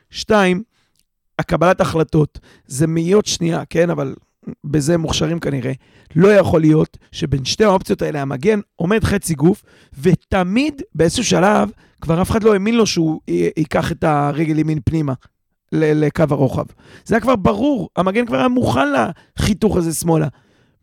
[0.10, 0.64] שתיים,
[1.40, 3.90] הקבלת החלטות, זה מאיות שנייה, כן?
[3.90, 4.16] אבל
[4.64, 5.72] בזה הם מוכשרים כנראה.
[6.16, 9.64] לא יכול להיות שבין שתי האופציות האלה המגן עומד חצי גוף,
[10.02, 11.72] ותמיד באיזשהו שלב
[12.02, 15.14] כבר אף אחד לא האמין לו שהוא י- ייקח את הרגל ימין פנימה
[15.72, 16.66] לקו הרוחב.
[17.06, 18.88] זה היה כבר ברור, המגן כבר היה מוכן
[19.40, 20.28] לחיתוך הזה שמאלה.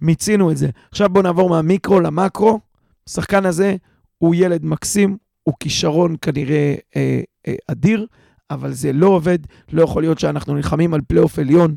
[0.01, 0.68] מיצינו את זה.
[0.90, 2.61] עכשיו בואו נעבור מהמיקרו למקרו.
[3.09, 3.76] השחקן הזה
[4.19, 8.07] הוא ילד מקסים, הוא כישרון כנראה אה, אה, אדיר,
[8.51, 9.39] אבל זה לא עובד.
[9.73, 11.75] לא יכול להיות שאנחנו נלחמים על פלייאוף עליון,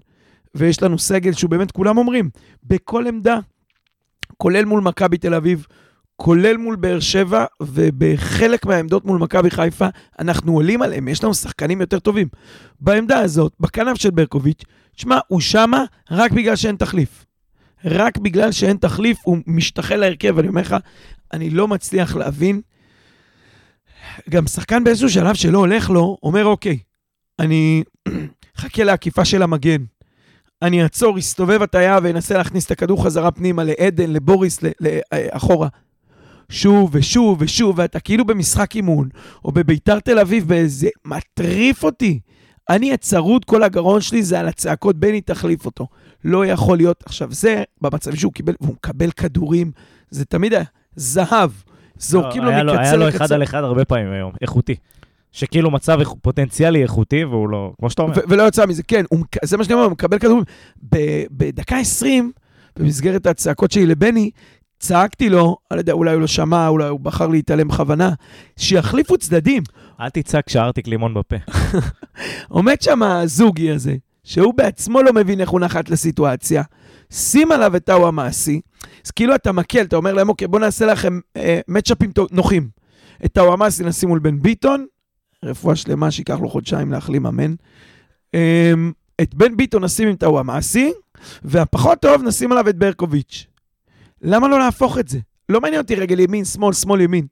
[0.56, 2.30] ויש לנו סגל שהוא באמת, כולם אומרים,
[2.64, 3.40] בכל עמדה,
[4.38, 5.66] כולל מול מכבי תל אביב,
[6.16, 9.88] כולל מול באר שבע, ובחלק מהעמדות מול מכבי חיפה,
[10.20, 12.28] אנחנו עולים עליהם, יש לנו שחקנים יותר טובים.
[12.80, 14.64] בעמדה הזאת, בכנף של ברקוביץ',
[14.96, 17.26] תשמע, הוא שמה רק בגלל שאין תחליף.
[17.86, 20.76] רק בגלל שאין תחליף, הוא משתחל להרכב, אני אומר לך,
[21.34, 22.62] אני לא מצליח להבין.
[24.30, 26.80] גם שחקן באיזשהו שלב שלא הולך לו, אומר, אוקיי,
[27.40, 27.84] אני
[28.58, 29.84] חכה לעקיפה של המגן.
[30.62, 35.00] אני אעצור, אסתובב הטיה ואנסה להכניס את הכדור חזרה פנימה לעדן, לבוריס, ל- ל-
[35.32, 35.68] אחורה.
[36.50, 39.10] שוב ושוב ושוב, ואתה כאילו במשחק אימון,
[39.46, 40.90] או בביתר תל אביב באיזה...
[41.06, 42.20] מטריף אותי.
[42.70, 45.88] אני הצרוד, כל הגרון שלי זה על הצעקות, בני תחליף אותו.
[46.24, 47.04] לא יכול להיות.
[47.06, 49.72] עכשיו, זה במצב שהוא קיבל, והוא מקבל כדורים,
[50.10, 50.64] זה תמיד היה
[50.96, 51.52] זהב.
[51.98, 53.26] זורקים לו לא, לו- מקצה היה לו לקצה.
[53.26, 54.76] אחד על אחד הרבה פעמים היום, איכותי.
[55.32, 58.14] שכאילו מצב פוטנציאלי איכותי, והוא לא, כמו שאתה אומר.
[58.30, 60.44] ולא יצא מזה, כן, הוא, זה מה שאני אומר, הוא מקבל כדורים.
[61.32, 62.32] בדקה 20,
[62.80, 64.32] במסגרת הצעקות שלי לבני,
[64.80, 68.12] צעקתי לו, אני לא יודע, אולי הוא לא שמע, אולי הוא בחר להתעלם בכוונה,
[68.58, 69.64] שיחליפו צדדים.
[70.02, 71.36] אל תצעק כשארטיק לימון בפה.
[72.50, 76.64] עומד שם הזוגי הזה, שהוא בעצמו לא מבין איך הוא נחת לסיטואציה,
[77.12, 78.62] שים עליו את ההוא המעשי,
[79.06, 82.70] אז כאילו אתה מקל, אתה אומר להם, אוקיי, בואו נעשה לכם אה, מצ'אפים נוחים.
[83.26, 84.86] את ההוא המעשי נשים מול בן ביטון,
[85.44, 87.54] רפואה שלמה, שייקח לו חודשיים להחלים, אמן.
[88.36, 88.74] אה,
[89.22, 90.92] את בן ביטון נשים עם טאו המעשי,
[91.44, 93.48] והפחות טוב נשים עליו את ברקוביץ'.
[94.22, 95.20] למה לא להפוך את זה?
[95.50, 97.28] לא מעניין אותי רגל ימין, שמאל, שמאל, ימין.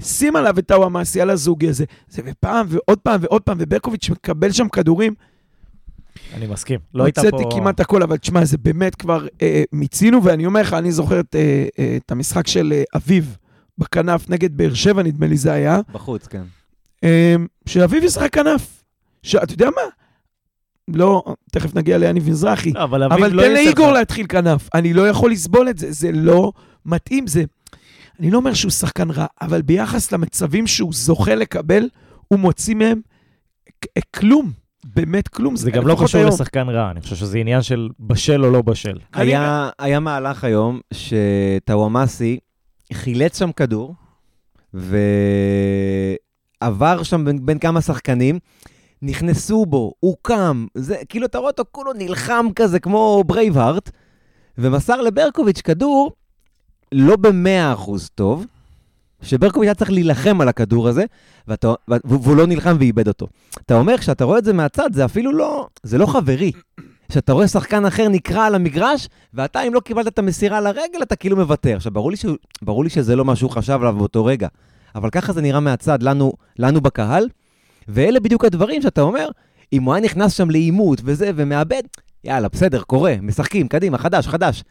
[0.00, 1.84] שים עליו את טאו המעשי על הזוגי הזה.
[2.08, 5.14] זה ופעם ועוד פעם ועוד פעם, וברקוביץ' מקבל שם כדורים.
[6.34, 6.80] אני מסכים.
[6.94, 7.28] לא הייתה פה...
[7.36, 11.20] הוצאתי כמעט הכל, אבל תשמע, זה באמת כבר אה, מיצינו, ואני אומר לך, אני זוכר
[11.20, 13.36] את, אה, אה, את המשחק של אה, אביב
[13.78, 16.42] בכנף נגד באר שבע, נדמה לי זה היה, בחוץ, כן.
[17.04, 17.34] אה,
[17.66, 18.84] שאביב ישחק כנף.
[19.22, 19.82] שאתה יודע מה?
[20.88, 22.72] לא, תכף נגיע ליניב מזרחי.
[22.72, 24.68] לא, אבל אביב אבל לא תן לאיגור לך- להתחיל כנף.
[24.74, 26.52] אני לא יכול לסבול את זה, זה לא
[26.86, 27.26] מתאים.
[27.26, 27.44] זה...
[28.20, 31.88] אני לא אומר שהוא שחקן רע, אבל ביחס למצבים שהוא זוכה לקבל,
[32.28, 33.00] הוא מוציא מהם
[33.80, 33.86] כ-
[34.16, 34.52] כלום.
[34.94, 35.56] באמת כלום.
[35.56, 36.32] זה גם לא קשור היום.
[36.32, 38.98] לשחקן רע, אני חושב שזה עניין של בשל או לא בשל.
[39.12, 42.38] היה, היה מהלך היום שטוואמאסי
[42.92, 43.94] חילץ שם כדור,
[44.74, 45.02] ועבר
[47.02, 48.38] שם בין, בין כמה שחקנים,
[49.02, 53.90] נכנסו בו, הוא קם, זה, כאילו אתה רואה אותו כולו נלחם כזה כמו ברייבהארט,
[54.58, 56.12] ומסר לברקוביץ' כדור
[56.92, 58.46] לא במאה אחוז טוב,
[59.22, 61.04] שברקוביץ' היה צריך להילחם על הכדור הזה,
[61.48, 63.26] ואתה, והוא לא נלחם ואיבד אותו.
[63.66, 66.52] אתה אומר, כשאתה רואה את זה מהצד, זה אפילו לא, זה לא חברי.
[67.08, 71.16] כשאתה רואה שחקן אחר נקרע על המגרש, ואתה, אם לא קיבלת את המסירה לרגל, אתה
[71.16, 71.76] כאילו מוותר.
[71.76, 74.48] עכשיו, ברור לי, שהוא, ברור לי שזה לא מה שהוא חשב עליו באותו רגע,
[74.94, 77.28] אבל ככה זה נראה מהצד, לנו, לנו בקהל,
[77.88, 79.28] ואלה בדיוק הדברים שאתה אומר,
[79.72, 81.82] אם הוא היה נכנס שם לעימות וזה, ומאבד,
[82.24, 84.64] יאללה, בסדר, קורה, משחקים, קדימה, חדש, חדש.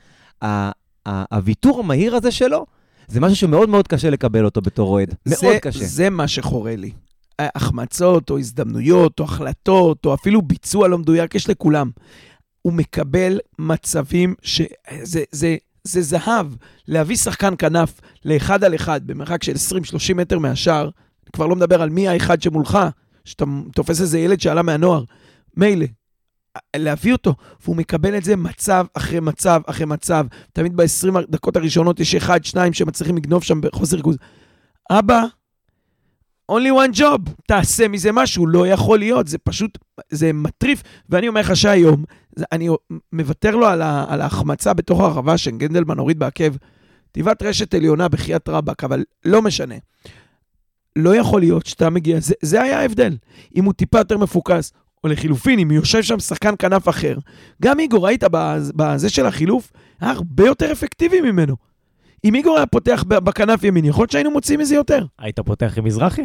[1.06, 2.66] הוויתור המהיר הזה שלו,
[3.08, 5.14] זה משהו שמאוד מאוד קשה לקבל אותו בתור אוהד.
[5.26, 5.86] מאוד קשה.
[5.86, 6.92] זה מה שחורה לי.
[7.40, 11.90] החמצות, או הזדמנויות, או החלטות, או אפילו ביצוע לא מדויק, יש לכולם.
[12.62, 16.48] הוא מקבל מצבים שזה זה, זה זהב.
[16.88, 19.54] להביא שחקן כנף לאחד על אחד במרחק של
[20.12, 22.80] 20-30 מטר מהשאר, אני כבר לא מדבר על מי האחד שמולך,
[23.26, 23.46] שאתה
[23.76, 25.04] תופס איזה ילד שעלה מהנוער,
[25.58, 25.86] מילא.
[26.76, 30.26] להביא אותו, והוא מקבל את זה מצב אחרי מצב אחרי מצב.
[30.54, 34.18] תמיד ב-20 דקות הראשונות יש אחד, שניים שמצליחים לגנוב שם בחוסר ריכוז.
[34.92, 35.24] אבא,
[36.52, 39.78] only one job, תעשה מזה משהו, לא יכול להיות, זה פשוט,
[40.10, 40.84] זה מטריף.
[41.10, 42.04] ואני אומר לך שהיום,
[42.52, 42.70] אני
[43.14, 46.56] מוותר לו על, ה, על ההחמצה בתוך הרחבה שגנדלמן הוריד בעקב.
[47.12, 49.76] תיבת רשת עליונה בחייאת רבאק, אבל לא משנה.
[50.96, 53.18] לא יכול להיות שאתה מגיע, זה, זה היה ההבדל.
[53.56, 54.74] אם הוא טיפה יותר מפוקס,
[55.06, 57.18] או לחילופין, אם יושב שם שחקן כנף אחר,
[57.62, 61.56] גם איגור, ראית בז- בזה של החילוף, היה הרבה יותר אפקטיבי ממנו.
[62.26, 65.06] אם איגור היה פותח ב- בכנף ימין, יכול להיות שהיינו מוצאים מזה יותר.
[65.20, 66.22] היית פותח עם מזרחי?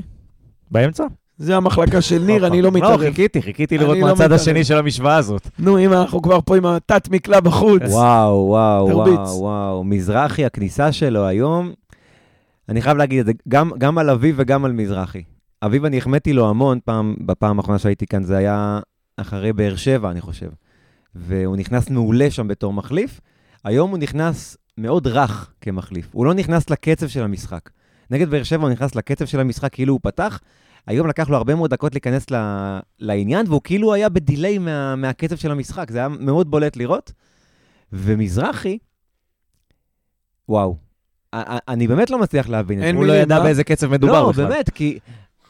[0.70, 1.04] באמצע?
[1.38, 3.00] זה המחלקה של ניר, אני לא מתערב.
[3.00, 4.32] לא, חיכיתי, חיכיתי לראות לא מהצד.
[4.32, 5.48] השני של המשוואה הזאת.
[5.58, 7.82] נו, אם אנחנו כבר פה עם התת מקלע בחוץ.
[7.86, 8.86] וואו, וואו.
[8.86, 9.84] וואו, וואו.
[9.84, 11.72] מזרחי, הכניסה שלו היום,
[12.68, 15.22] אני חייב להגיד את זה, גם, גם על אביב וגם על מזרחי.
[15.62, 18.80] אביב, אני החמאתי לו המון פעם, בפעם האחרונה שהייתי כאן, זה היה
[19.16, 20.50] אחרי באר שבע, אני חושב.
[21.14, 23.20] והוא נכנס מעולה שם בתור מחליף.
[23.64, 26.08] היום הוא נכנס מאוד רך כמחליף.
[26.12, 27.70] הוא לא נכנס לקצב של המשחק.
[28.10, 30.40] נגד באר שבע הוא נכנס לקצב של המשחק כאילו הוא פתח.
[30.86, 32.36] היום לקח לו הרבה מאוד דקות להיכנס ל...
[32.98, 34.96] לעניין, והוא כאילו היה בדיליי מה...
[34.96, 35.90] מהקצב של המשחק.
[35.90, 37.12] זה היה מאוד בולט לראות.
[37.92, 38.78] ומזרחי,
[40.48, 40.76] וואו,
[41.68, 42.98] אני באמת לא מצליח להבין את זה.
[42.98, 43.42] הוא לא ידע אה?
[43.42, 44.48] באיזה קצב מדובר לא, בכלל.
[44.48, 44.98] באמת, כי...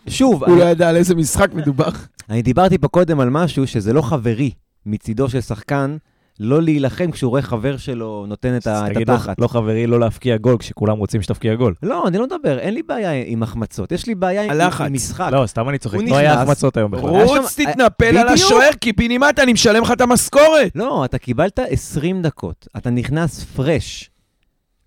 [0.08, 1.88] שוב, הוא לא ידע על איזה משחק מדובר.
[2.30, 4.50] אני דיברתי פה קודם על משהו שזה לא חברי
[4.86, 5.96] מצידו של שחקן,
[6.40, 9.40] לא להילחם כשהוא רואה חבר שלו נותן את, התחת.
[9.40, 11.74] לא חברי, לא להבקיע גול כשכולם רוצים שתבקיע גול.
[11.82, 15.28] לא, אני לא מדבר, אין לי בעיה עם החמצות, יש לי בעיה עם, משחק.
[15.32, 17.10] לא, סתם אני צוחק, לא היה החמצות היום בכלל.
[17.10, 18.28] רוץ, תתנפל על.
[18.28, 20.72] השוער, קיבינימט, אני משלם לך את המשכורת.
[20.74, 24.09] לא, אתה קיבלת 20 דקות, אתה נכנס fresh.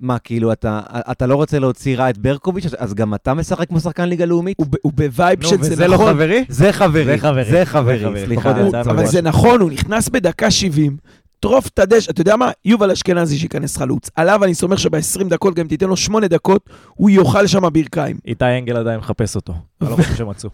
[0.03, 0.79] מה, כאילו, אתה,
[1.11, 4.57] אתה לא רוצה להוציא רע את ברקוביץ', אז- גם אתה משחק כמו שחקן ליגה לאומית?
[4.59, 6.13] הוא ב- הוא ב vibe של וזה זה לא נכון.
[6.13, 6.45] חברי?
[6.49, 7.45] זה חברי, זה חברי.
[7.45, 8.25] זה חברי, זה חברי.
[8.25, 8.61] סליחה.
[8.61, 9.05] הוא- אבל.
[9.05, 10.97] זה נכון, הוא נכנס בדקה 70,
[11.37, 12.51] יטרוף את הדשא, אתה יודע מה?
[12.65, 14.09] יובל אשכנזי שייכנס חלוץ.
[14.15, 18.17] עליו אני סומך שב-20 דקות, גם תיתן לו 8 דקות, הוא יאכל שם ברכיים.
[18.25, 19.53] איתי אנגל עדיין מחפש אותו.
[19.81, 20.49] אני לא חושב שמצאו.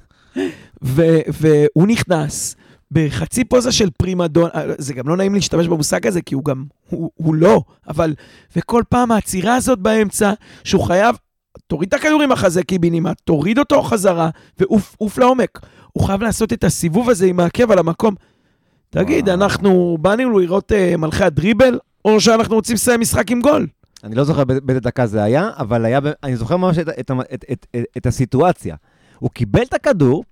[0.82, 2.56] והוא נכנס
[2.92, 6.64] בחצי פוזה של פרימדון, אה, זה גם לא נעים להשתמש במושג הזה, כי הוא גם,
[6.90, 8.16] הוא, הוא לא, אבל,
[8.56, 10.34] וכל פעם העצירה הזאת באמצע,
[10.64, 11.16] שהוא חייב,
[11.68, 14.30] תוריד את הכדור עם החזה קיבינימט, תוריד אותו חזרה,
[14.60, 15.60] ועוף עוף לעומק.
[15.94, 18.16] הוא חייב לעשות את הסיבוב הזה עם העקב על המקום.
[18.90, 19.42] תגיד, וואו.
[19.42, 23.68] אנחנו באנו לראות uh, מלכי הדריבל, או שאנחנו רוצים לסיים משחק עם גול?
[24.04, 27.46] אני לא זוכר באיזה דקה זה היה, אבל היה, אני זוכר ממש את, את, את,
[27.52, 28.76] את, את, את הסיטואציה.
[29.20, 30.24] הוא קיבל את הכדור,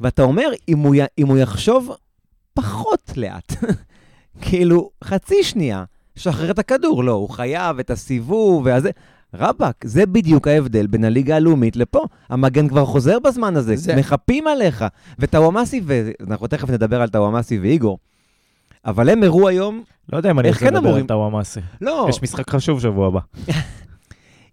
[0.00, 1.90] ואתה אומר, אם הוא, י, אם הוא יחשוב
[2.54, 3.52] פחות לאט,
[4.42, 5.84] כאילו, חצי שנייה,
[6.16, 7.04] שחרר את הכדור.
[7.04, 8.90] לא, הוא חייב את הסיבוב והזה.
[9.34, 12.04] רבאק, זה בדיוק ההבדל בין הליגה הלאומית לפה.
[12.28, 14.84] המגן כבר חוזר בזמן הזה, זה- מחפים עליך.
[15.18, 17.98] וטוואמאסי, ואנחנו תכף נדבר על טוואמאסי ואיגור,
[18.84, 19.82] אבל הם הראו היום,
[20.12, 21.02] לא יודע אם אני רוצה כן לדבר על?
[21.06, 21.60] טאוואמאסי.
[21.80, 23.20] לא, יש משחק חשוב שבוע הבא.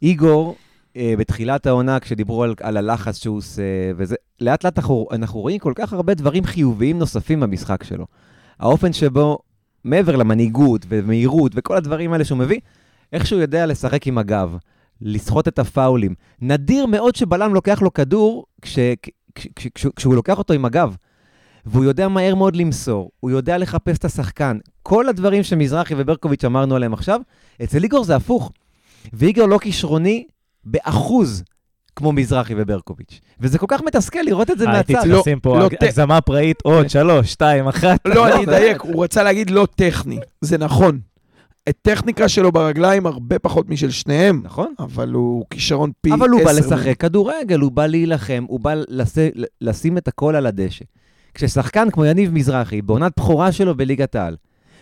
[0.01, 0.55] איגור,
[0.97, 3.61] בתחילת העונה, כשדיברו על, על הלחץ שהוא עושה,
[3.97, 8.05] וזה, לאט לאט אנחנו, אנחנו רואים כל כך הרבה דברים חיוביים נוספים במשחק שלו.
[8.59, 9.37] האופן שבו,
[9.83, 12.59] מעבר למנהיגות ומהירות וכל הדברים האלה שהוא מביא,
[13.13, 14.57] איך שהוא יודע לשחק עם הגב,
[15.01, 16.13] לסחוט את הפאולים.
[16.41, 18.79] נדיר מאוד שבלם לוקח לו כדור כש,
[19.35, 20.95] כש, כש, כש, כשהוא לוקח אותו עם הגב.
[21.65, 24.57] והוא יודע מהר מאוד למסור, הוא יודע לחפש את השחקן.
[24.83, 27.21] כל הדברים שמזרחי וברקוביץ' אמרנו עליהם עכשיו,
[27.63, 28.51] אצל איגור זה הפוך.
[29.13, 30.25] ואיגור לא כישרוני
[30.65, 31.43] באחוז
[31.95, 33.19] כמו מזרחי וברקוביץ'.
[33.39, 35.03] וזה כל כך מתסכל לראות את זה הייתי מהצד.
[35.03, 37.99] צריך לא, לשים פה לא, הגזמה פראית, עוד שלוש, שתיים, אחת.
[38.07, 38.43] לא, אני.
[38.45, 40.99] אדייק, הוא רצה להגיד לא טכני, זה נכון.
[41.67, 44.73] הטכניקה שלו ברגליים הרבה פחות משל שניהם, נכון?
[44.79, 46.19] אבל הוא כישרון פי עשר.
[46.19, 48.73] אבל הוא בא לשחק כדורגל, הוא בא להילחם, הוא בא.
[49.61, 50.85] לשים את הכל על הדשא.
[51.33, 54.35] כששחקן כמו יניב מזרחי, בעונת בכורה שלו בליגת העל,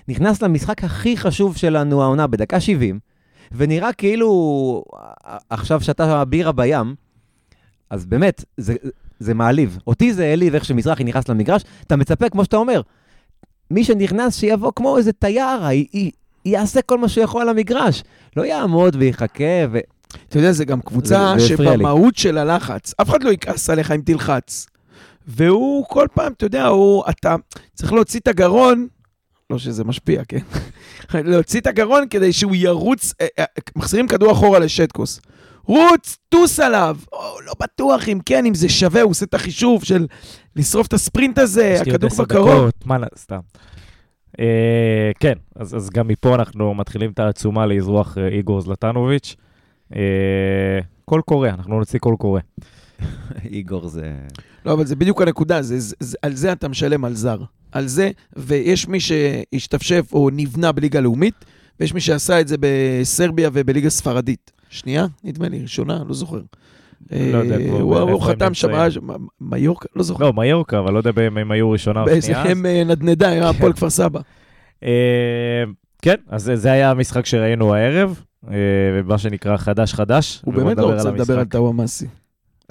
[0.07, 2.99] נכנס למשחק הכי חשוב שלנו העונה בדקה 70,
[3.53, 4.83] ונראה כאילו
[5.49, 6.95] עכשיו שתה בירה בים,
[7.89, 8.75] אז באמת, זה,
[9.19, 9.77] זה מעליב.
[9.87, 12.81] אותי זה העליב איך שמזרחי נכנס למגרש, אתה מצפה, כמו שאתה אומר,
[13.71, 16.11] מי שנכנס שיבוא כמו איזה תייר, י- י-
[16.45, 18.03] יעשה כל מה שהוא יכול על המגרש.
[18.37, 19.79] לא יעמוד ויחכה ו...
[20.29, 21.47] אתה יודע, זה גם קבוצה זה- זה.
[21.75, 24.67] שבמהות של הלחץ, אף אחד לא יכעס עליך אם תלחץ.
[25.27, 27.35] והוא כל פעם, אתה יודע, הוא, אתה
[27.73, 28.87] צריך להוציא את הגרון,
[29.49, 30.39] לא שזה משפיע, כן?
[31.13, 35.21] להוציא את הגרון כדי שהוא ירוץ, אה, אה, מחזירים כדור אחורה לשטקוס.
[35.65, 36.97] רוץ, טוס עליו.
[37.11, 40.07] או, לא בטוח אם כן, אם זה שווה, הוא עושה את החישוב של
[40.55, 42.69] לשרוף את הספרינט הזה, הכדור כבר קרוב.
[42.85, 43.39] מה, סתם.
[44.39, 49.35] אה, כן, אז אז גם מפה אנחנו מתחילים את העצומה לאזרוח אה, איגור זלטנוביץ'.
[49.95, 52.39] אה, קול קורא, אנחנו נוציא קול קורא.
[53.51, 54.13] איגור זה...
[54.65, 57.37] לא, אבל זה בדיוק הנקודה, זה, זה, זה, על זה אתה משלם על זר.
[57.73, 61.45] על זה, ויש מי שהשתפשף או נבנה בליגה לאומית,
[61.79, 64.51] ויש מי שעשה את זה בסרביה ובליגה ספרדית.
[64.69, 66.39] שנייה, נדמה לי, ראשונה, לא זוכר.
[67.11, 68.71] לא יודע אה, הוא, חתם שם.
[69.01, 70.23] מ- מיורקה, לא זוכר.
[70.25, 72.41] לא, מיורקה, אבל לא יודע אם הם היו ראשונה או שנייה.
[72.43, 73.47] הם אה, נדנדה, היה כן.
[73.57, 74.19] הפועל כפר סבא.
[74.83, 75.63] אה,
[76.01, 78.21] כן, אז זה- היה המשחק שראינו הערב,
[78.51, 78.55] אה,
[79.05, 80.41] מה שנקרא חדש חדש.
[80.45, 81.45] הוא באמת לא רוצה לדבר על.
[81.45, 82.07] טאוואמאסי.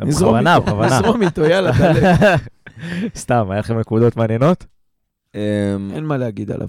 [0.01, 0.59] בכוונה.
[0.81, 2.37] נזרום איתו, יאללה, תעלה.
[3.17, 4.67] סתם, היה לכם נקודות מעניינות?
[5.35, 5.41] אמ,
[5.95, 6.69] אין מה להגיד עליו.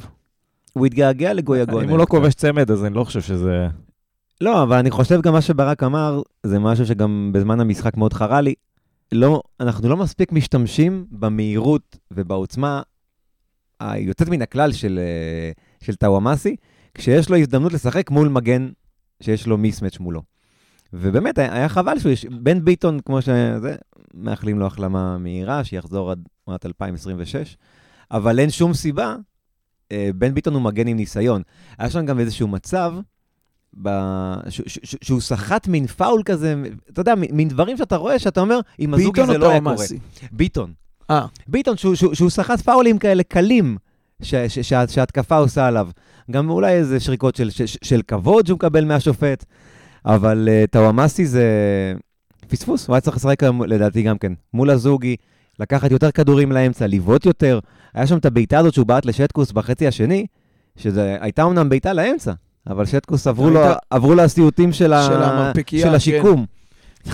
[0.74, 1.84] הוא התגעגע לגויגון.
[1.84, 3.68] אם הוא לא כובש צמד, אז אני לא חושב שזה...
[4.42, 8.42] לא, אבל אני חושב גם מה שברק אמר, זה משהו שגם בזמן המשחק מאוד חרה
[8.42, 8.54] לי.
[9.12, 12.82] לא, אנחנו לא מספיק משתמשים במהירות ובעוצמה
[13.80, 15.52] היוצאת מן הכלל של, אה,
[15.86, 16.56] של טאוואמאסי,
[16.94, 18.70] כשיש לו הזדמנות לשחק מול מגן
[19.22, 20.22] שיש לו מיסמץ' מולו.
[20.94, 22.26] ובאמת, היה, היה חבל שהוא יש...
[22.26, 23.76] בן ביטון, כמו שזה,
[24.14, 27.58] מאחלים לו החלמה מהירה, שיחזור עד עונת 2026,
[28.12, 29.16] אבל אין שום סיבה.
[29.92, 31.42] אה, בן ביטון הוא מגן עם ניסיון.
[31.78, 32.94] היה שם גם איזשהו מצב,
[33.82, 33.90] ב...
[34.50, 34.62] ש...
[34.68, 34.80] ש...
[34.84, 34.96] ש...
[35.02, 36.56] שהוא סחט מין פאול כזה,
[36.90, 39.60] אתה יודע, מין- דברים שאתה רואה, שאתה אומר, עם הזוגי ביטון זה או לא היה
[39.62, 39.76] קורה.
[40.32, 40.74] ביטון.
[41.10, 43.78] אה, ביטון, שהוא, שהוא, שהוא סחט פאולים כאלה קלים
[44.22, 45.90] ש, ש, שה, שההתקפה עושה עליו.
[46.32, 49.46] גם אולי איזה שריקות של, של, של כבוד שהוא מקבל מהשופט,
[50.06, 51.46] אבל uh, טוואמאסי זה
[52.48, 55.16] פספוס, הוא היה צריך לשחק לדעתי גם כן, מול הזוגי,
[55.60, 57.60] לקחת יותר כדורים לאמצע, לבעוט יותר.
[57.94, 60.26] היה שם את הבעיטה הזאת שהוא בעט לשטקוס בחצי השני,
[60.78, 62.34] שזו הייתה אמנם בעיטה לאמצע,
[62.68, 65.04] אבל שטקוס עברו לו, הייתה- עברו לו הסיוטים של, ה...
[65.04, 65.94] של כן.
[65.94, 66.46] השיקום.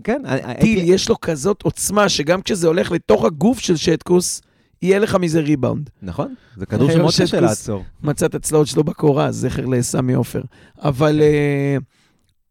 [0.00, 0.22] וכן,
[0.60, 4.42] טיל, יש לו כזאת עוצמה, שגם כשזה הולך לתוך הגוף של שטקוס,
[4.82, 5.90] יהיה לך מזה ריבאונד.
[6.02, 7.84] נכון, זה כדור שמאוד קשה לעצור.
[8.02, 10.42] מצא את הצלעות שלו בקורה, זכר לסמי עופר.
[10.82, 11.76] אבל אה,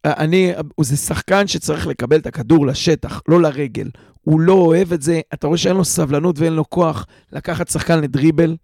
[0.06, 3.88] אני, זה שחקן שצריך לקבל את הכדור לשטח, לא לרגל.
[4.20, 8.00] הוא לא אוהב את זה, אתה רואה שאין לו סבלנות ואין לו כוח לקחת שחקן
[8.00, 8.56] לדריבל.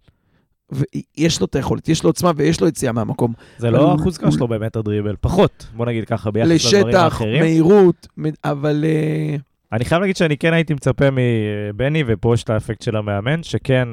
[0.71, 3.33] ויש לו את היכולת, יש לו עוצמה ויש לו יציאה מהמקום.
[3.57, 7.39] זה לא אבל- החוזקה שלו באמת הדריבל, פחות, בוא נגיד ככה, ביחס לדברים לשטח, האחרים.
[7.41, 9.35] מהירות, מ- אבל אה,
[9.71, 13.87] אני חייב להגיד שאני כן הייתי מצפה מבני, ופה יש את האפקט של המאמן, שכן,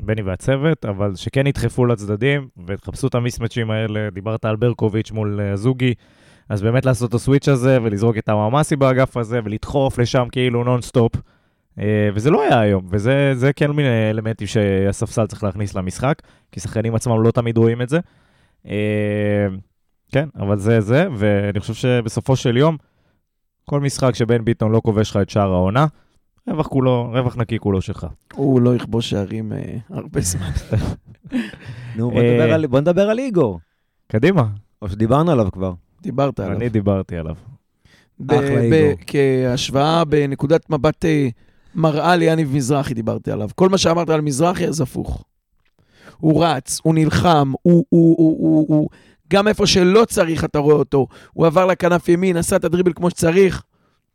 [0.00, 4.08] בני והצוות, אבל שכן ידחפו לצדדים ויחפשו את ה mismatch ים האלה.
[4.12, 5.94] דיברת על ברקוביץ' מול אה, זוגי,
[6.48, 10.64] אז באמת לעשות את ה switch הזה ולזרוק את המאמאסי באגף הזה ולדחוף לשם כאילו
[10.64, 11.12] נונסטופ.
[11.78, 16.22] אה, וזה לא היה היום, וזה זה כן מיני אלמנטים שהספסל צריך להכניס למשחק,
[16.52, 18.00] כי שחקנים עצמם לא תמיד רואים את זה.
[18.68, 19.46] אה,
[20.12, 22.76] כן, אבל זה זה, ואני חושב שבסופו של יום,
[23.64, 25.86] כל משחק שבן ביטון לא כובש לך את שער העונה,
[26.48, 28.06] רווח כולו, רווח נקי כולו שלך.
[28.34, 30.50] הוא לא יכבוש שערים אה, הרבה זמן.
[31.96, 33.60] נו, בוא אה, נדבר על- בוא נדבר על איגור.
[34.08, 34.44] קדימה,
[34.82, 35.72] או שדיברנו עליו כבר.
[36.02, 36.56] דיברת עליו.
[36.56, 37.34] אני דיברתי עליו.
[38.20, 38.98] ב- אחלה ב- איגור.
[39.06, 41.28] כהשוואה בנקודת מבט אה,
[41.74, 43.48] מראה ליניב מזרחי דיברתי עליו.
[43.54, 45.24] כל מה שאמרת על מזרחי אז הפוך.
[46.16, 48.88] הוא רץ, הוא נלחם, הוא, הוא, הוא, הוא, הוא,
[49.32, 51.06] גם איפה שלא צריך אתה רואה אותו.
[51.32, 53.62] הוא עבר לכנף ימין, עשה את הדריבל כמו שצריך.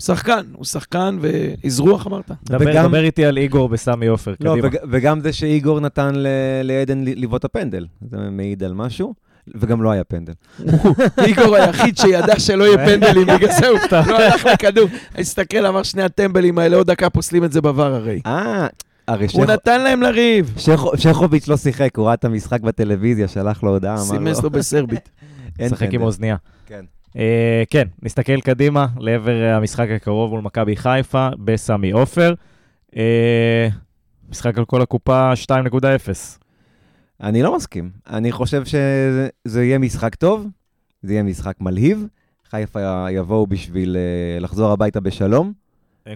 [0.01, 2.31] שחקן, הוא שחקן ואזרוח אמרת.
[2.43, 4.67] דבר, וגם- דבר איתי על איגור בסמי עופר, לא, קדימה.
[4.67, 6.27] וג- וגם זה שאיגור נתן ל-
[6.63, 7.86] לעדן ל- לבעוט הפנדל.
[8.09, 9.13] זה מעיד על משהו,
[9.55, 10.33] וגם לא היה פנדל.
[11.27, 14.87] איגור היחיד שידע שלא יהיה פנדלים, בגלל זה הוא לא הלך לכדור.
[15.17, 18.21] הסתכל, אמר שני הטמבלים האלה, עוד דקה פוסלים את זה בVAR הרי.
[18.25, 18.67] אה,
[19.07, 20.53] הרי הוא שכו- נתן להם לריב.
[20.57, 24.43] שכו- שכוביץ' לא שיחק, הוא ראה את המשחק בטלוויזיה, שלח לו הודעה, אמר לו, סימס
[24.43, 25.09] לו בסרבית.
[25.61, 26.01] משחק עם.
[26.01, 26.35] אוזנייה.
[26.65, 26.85] כן.
[27.17, 32.33] אה, כן, נסתכל קדימה לעבר המשחק הקרוב מול מכבי חיפה בסמי עופר.
[32.97, 33.67] אה,
[34.29, 36.42] משחק על כל הקופה 2.0.
[37.24, 37.89] אני לא מסכים.
[38.09, 40.47] אני חושב שזה יהיה משחק טוב,
[41.03, 42.07] זה יהיה משחק מלהיב.
[42.49, 42.80] חיפה
[43.11, 45.53] יבואו בשביל אה, לחזור הביתה בשלום,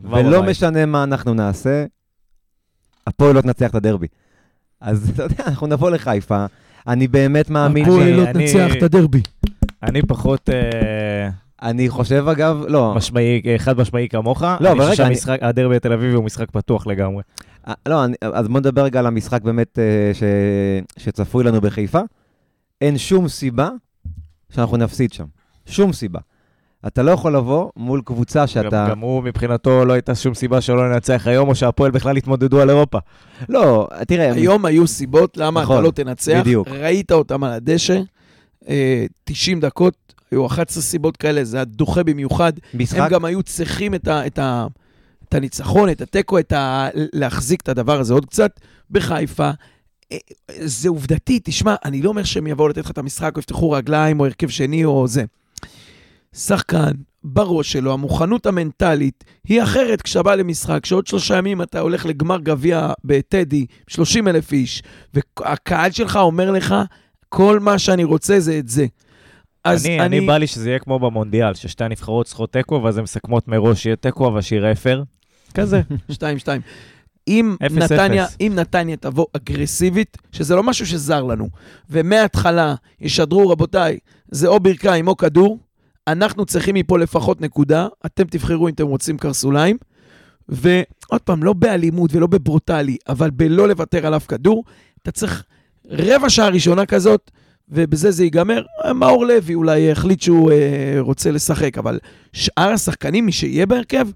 [0.03, 0.49] ולא בבית.
[0.49, 1.85] משנה מה אנחנו נעשה,
[3.07, 4.07] הפועל לא תנצח את הדרבי.
[4.81, 6.45] אז אתה יודע, אנחנו נבוא לחיפה,
[6.87, 7.87] אני באמת מאמין ש...
[7.87, 9.21] הפועל לא אני- תנצח את הדרבי.
[9.83, 11.29] אני פחות אה,
[11.61, 14.41] אני חושב, אגב, לא, משמעי, חד משמעי כמוך.
[14.41, 17.23] לא, אני אבל רגע, אני- שהמשחק, הדרבי התל אביבי הוא משחק פתוח לגמרי.
[17.67, 20.23] אה, לא, אני, אז בוא נדבר רגע על המשחק באמת אה, ש,
[21.03, 21.99] שצפוי לנו בחיפה.
[22.81, 23.69] אין שום סיבה
[24.49, 25.25] שאנחנו נפסיד שם.
[25.65, 26.19] שום סיבה.
[26.87, 28.69] אתה לא יכול לבוא מול קבוצה שאתה...
[28.69, 32.61] גם, גם הוא מבחינתו לא הייתה שום סיבה שלא לנצח היום, או שהפועל בכלל יתמודדו
[32.61, 32.97] על אירופה.
[33.49, 36.39] לא, תראה, היום היו סיבות למה אתה נכון, לא תנצח.
[36.41, 36.67] בדיוק.
[36.67, 37.99] ראית אותם על הדשא,
[38.69, 39.93] אה, 90 דקות,
[40.31, 42.53] היו 11 סיבות כאלה, זה היה דוחה במיוחד.
[42.73, 42.99] משחק...
[42.99, 44.67] הם גם היו צריכים את, ה, את, ה,
[45.29, 48.59] את הניצחון, את התיקו, את ה, להחזיק את הדבר הזה עוד קצת.
[48.91, 49.51] בחיפה,
[50.11, 50.17] אה,
[50.59, 54.19] זה עובדתי, תשמע, אני לא אומר שהם יבואו לתת לך את המשחק או יפתחו רגליים
[54.19, 55.23] או הרכב שני או זה.
[56.35, 56.91] שחקן,
[57.23, 62.39] בראש שלו, המוכנות המנטלית היא אחרת כשאתה בא למשחק, שעוד שלושה ימים אתה הולך לגמר
[62.39, 66.75] גביע בטדי, 30 אלף איש, והקהל שלך אומר לך,
[67.29, 68.85] כל מה שאני רוצה זה את זה.
[69.71, 72.97] אז אני, אני, אני בא לי שזה יהיה כמו במונדיאל, ששתי הנבחרות צריכות תיקו, ואז
[72.97, 75.03] הן מסכמות מראש שיהיה תיקו, אבל שיראה פר.
[75.53, 75.81] כזה.
[76.11, 76.17] 2-2.
[77.27, 78.37] אם אפס, נתניה, אפס.
[78.41, 81.49] אם נתניה תבוא אגרסיבית, שזה לא משהו שזר לנו,
[81.89, 83.97] ומההתחלה ישדרו, רבותיי,
[84.31, 85.59] זה או ברכיים או כדור,
[86.07, 89.77] אנחנו צריכים מפה לפחות נקודה, אתם תבחרו אם אתם רוצים קרסוליים,
[90.49, 94.63] ועוד פעם, לא באלימות ולא בברוטלי, אבל בלא לוותר על אף כדור,
[95.01, 95.43] אתה צריך
[95.89, 97.31] רבע שעה ראשונה כזאת,
[97.69, 98.63] ובזה זה ייגמר.
[98.95, 101.99] מאור לוי אולי החליט שהוא אה, רוצה לשחק, אבל
[102.33, 104.07] שאר השחקנים, מי שיהיה בהרכב,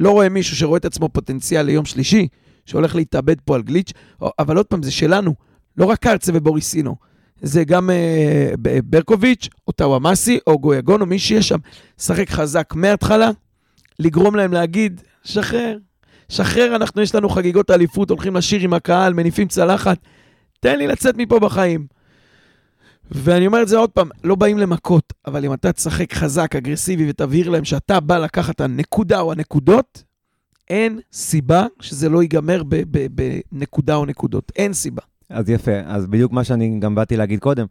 [0.00, 2.28] לא רואה מישהו שרואה את עצמו פוטנציאל ליום שלישי,
[2.66, 3.92] שהולך להתאבד פה על גליץ',
[4.38, 5.34] אבל עוד פעם, זה שלנו,
[5.76, 6.96] לא רק קרצה ובוריסינו.
[7.42, 8.52] זה גם אה,
[8.84, 11.58] ברקוביץ', או טאוואמאסי, או גויגון, או מי שיש שם.
[12.00, 13.30] לשחק חזק מההתחלה,
[13.98, 15.76] לגרום להם להגיד, שחרר,
[16.28, 19.98] שחרר, אנחנו, יש לנו חגיגות אליפות, הולכים לשיר עם הקהל, מניפים צלחת,
[20.60, 21.99] תן לי לצאת מפה בחיים.
[23.10, 27.10] ואני אומר את זה עוד פעם, לא באים למכות, אבל אם אתה תשחק חזק, אגרסיבי,
[27.10, 30.02] ותבהיר להם שאתה בא לקחת את הנקודה או הנקודות,
[30.70, 32.62] אין סיבה שזה לא ייגמר
[33.52, 34.52] בנקודה או נקודות.
[34.56, 35.02] אין סיבה.
[35.28, 37.66] אז יפה, אז בדיוק מה שאני גם באתי להגיד קודם.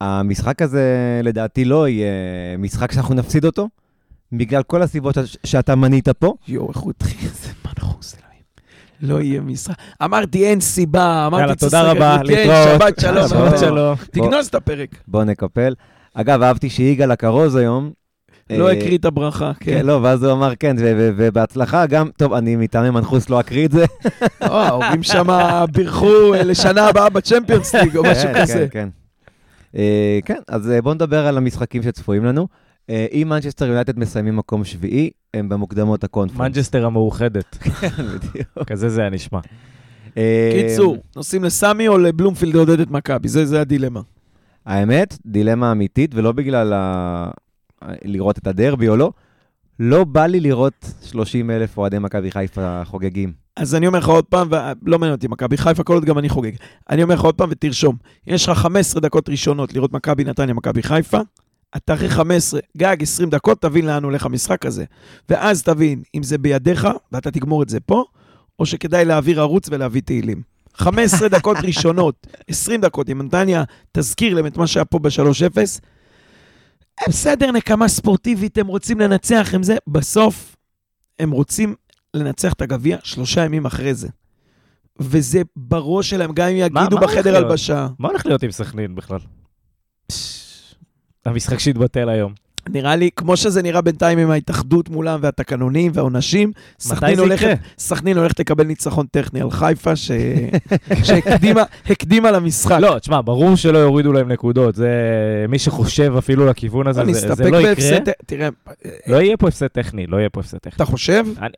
[0.00, 0.84] המשחק הזה,
[1.24, 2.08] לדעתי, לא יהיה
[2.58, 3.68] משחק שאנחנו נפסיד אותו,
[4.32, 6.34] בגלל כל הסיבות ש- שאתה מנית פה.
[6.48, 8.16] יואו, איך הוא התחיל, איזה מנחוס.
[9.00, 9.74] לא יהיה משחק.
[10.04, 12.80] אמרתי, אין סיבה, אמרתי, יאללה, תודה רבה, כן, להתראות.
[12.80, 13.28] שבת שלום.
[13.28, 13.96] שבת שלום.
[14.10, 14.88] תגנוז את הפרק.
[15.08, 15.74] בוא נקפל.
[16.14, 17.90] אגב, אהבתי שיגאל הכרוז היום.
[18.50, 19.86] לא אה, הקריא את הברכה, כן, כן.
[19.86, 23.84] לא, ואז הוא אמר כן, ובהצלחה גם, טוב, אני מטעמי מנחוס לא אקריא את זה.
[24.48, 25.26] או, ההורים שם
[25.72, 28.52] בירכו אה, לשנה הבאה ב Champions League או משהו כן, כזה.
[28.52, 28.88] כן, כן.
[29.76, 32.48] אה, כן, אז אה, בואו נדבר על המשחקים שצפויים לנו.
[32.90, 36.40] אה, אם מנצ'סטר יונייטד מסיימים מקום שביעי, הם במוקדמות הקונפרנס.
[36.40, 37.58] מנג'סטר המאוחדת,
[38.14, 38.62] בדיוק.
[38.66, 39.38] כזה זה היה נשמע.
[40.16, 44.00] אה, קיצור, נוסעים לסמי או לבלומפילד לעודד את מכבי, זה זה הדילמה.
[44.66, 47.30] האמת, דילמה אמיתית, ולא בגלל ה...
[48.04, 49.12] לראות את הדרבי או לא,
[49.80, 53.32] לא בא לי לראות 30 אלף אוהדי מכבי חיפה חוגגים.
[53.56, 56.28] אז אני אומר לך עוד פעם, ולא מעניין אותי מכבי חיפה, כל עוד גם אני
[56.28, 56.52] חוגג.
[56.90, 60.82] אני אומר לך עוד פעם ותרשום, יש לך 15 דקות ראשונות לראות מכבי נתניה, מכבי
[60.82, 61.18] חיפה,
[61.76, 64.84] אתה אחרי 15, גג 20 דקות, תבין לאן הולך המשחק הזה.
[65.28, 68.04] ואז תבין אם זה בידיך, ואתה תגמור את זה פה,
[68.58, 70.42] או שכדאי להעביר ערוץ ולהביא תהילים.
[70.74, 75.80] 15 דקות ראשונות, 20 דקות, אם נתניה תזכיר להם את מה שהיה פה ב-3-0,
[77.08, 80.56] בסדר, נקמה ספורטיבית, הם רוצים לנצח, הם זה, בסוף
[81.18, 81.74] הם רוצים
[82.14, 84.08] לנצח את הגביע שלושה ימים אחרי זה.
[85.00, 87.36] וזה בראש שלהם, גם אם יגידו מה הולך בחדר?
[87.36, 87.88] הלבשה.
[87.98, 89.18] מה הולך להיות עם סכנין בכלל?
[91.28, 92.32] המשחק שהתבטל היום.
[92.70, 97.58] נראה לי, כמו שזה נראה בינתיים עם ההתאחדות מולם והתקנונים והעונשים, סכנין הולכת?
[97.78, 100.10] סכנין הולכת לקבל ניצחון טכני על חיפה, ש...
[101.04, 102.78] שהקדימה הקדימה למשחק.
[102.80, 104.74] לא, תשמע, ברור שלא יורידו להם נקודות.
[104.74, 104.88] זה
[105.48, 107.74] מי שחושב אפילו לכיוון הזה, זה- זה לא יקרה.
[107.74, 108.00] בהפסד...
[108.26, 108.48] תראה,
[109.06, 110.72] לא יהיה פה הפסד טכני, לא יהיה פה הפסד טכני.
[110.76, 111.24] אתה חושב?
[111.42, 111.50] אני-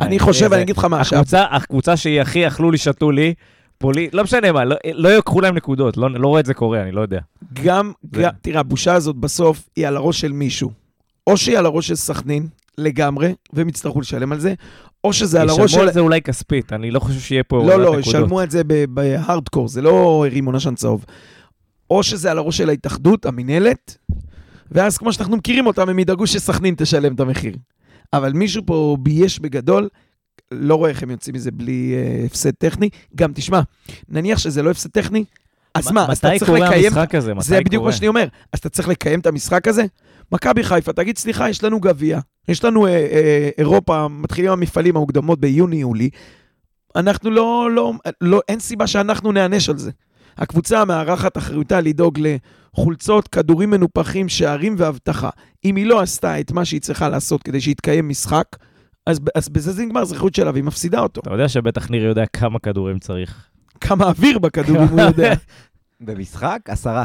[0.00, 3.34] אני חושב, אני אגיד לך מה, הקבוצה, הקבוצה שהיא הכי אכלו לי, שתו לי,
[3.78, 6.82] פולי, לא משנה מה, לא, לא ייקחו להם נקודות, לא, לא רואה את זה קורה,
[6.82, 7.20] אני לא יודע.
[7.62, 10.70] גם, זה- גם, תראה, הבושה הזאת בסוף היא על הראש של מישהו.
[11.26, 12.46] או שהיא על הראש של סכנין,
[12.78, 14.54] לגמרי, והם יצטרכו לשלם על זה,
[15.04, 15.88] או שזה על הראש ישלמו של...
[15.88, 18.00] על זה אולי כספית, אני לא חושב שיהיה פה לא, לא.
[18.00, 21.04] ישלמו את זה בהארדקור, זה לא רימון עשן צהוב.
[21.90, 23.96] או שזה על הראש של ההתאחדות, המינהלת,
[24.70, 27.56] ואז כמו שאנחנו מכירים אותם, הם ידאגו שסכנין תשלם את המחיר.
[28.12, 29.88] אבל מישהו פה בייש בגדול,
[30.50, 32.88] לא רואה איך הם יוצאים מזה בלי אה, הפסד טכני.
[33.14, 33.60] גם תשמע,
[34.08, 35.24] נניח שזה לא הפסד טכני,
[35.74, 36.86] אז מה, אז אתה מתי צריך קורה לקיים...
[36.86, 37.34] המשחק הזה?
[37.34, 37.90] מתי זה בדיוק קורה?
[37.90, 38.26] מה שאני אומר.
[38.52, 39.84] אז אתה צריך לקיים את המשחק הזה?
[40.32, 45.40] מכבי חיפה, תגיד, סליחה, יש לנו גביע, יש לנו אה, אה, אירופה, מתחילים המפעלים המוקדמות
[45.40, 46.10] ביוני-יולי.
[46.96, 49.90] אנחנו לא, לא, לא, אין סיבה שאנחנו נענש על זה.
[50.36, 55.30] הקבוצה המארחת אחריותה לדאוג לחולצות, כדורים מנופחים, שערים ואבטחה.
[55.64, 58.46] אם היא לא עשתה את מה שהיא צריכה לעשות כדי שיתקיים משחק,
[59.06, 61.20] אז, אז בזה זה נגמר, אחריות שלה, והיא מפסידה אותו.
[61.20, 63.48] אתה יודע שבטח ניר יודע כמה כדורים צריך.
[63.80, 65.34] כמה אוויר בכדור, אם הוא יודע.
[66.00, 67.04] במשחק, עשרה.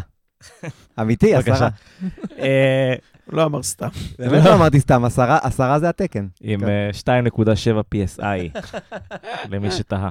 [0.99, 1.35] אמיתי.
[1.35, 1.69] עשרה.
[2.39, 2.93] אה,
[3.31, 3.87] לא אמר סתם.
[4.19, 6.27] באמת לא אמרתי סתם, עשרה, עשרה זה התקן.
[6.41, 6.67] עם כן.
[6.67, 6.89] אה,
[7.23, 8.59] 2.7 PSI,
[9.51, 10.09] למי שתהה.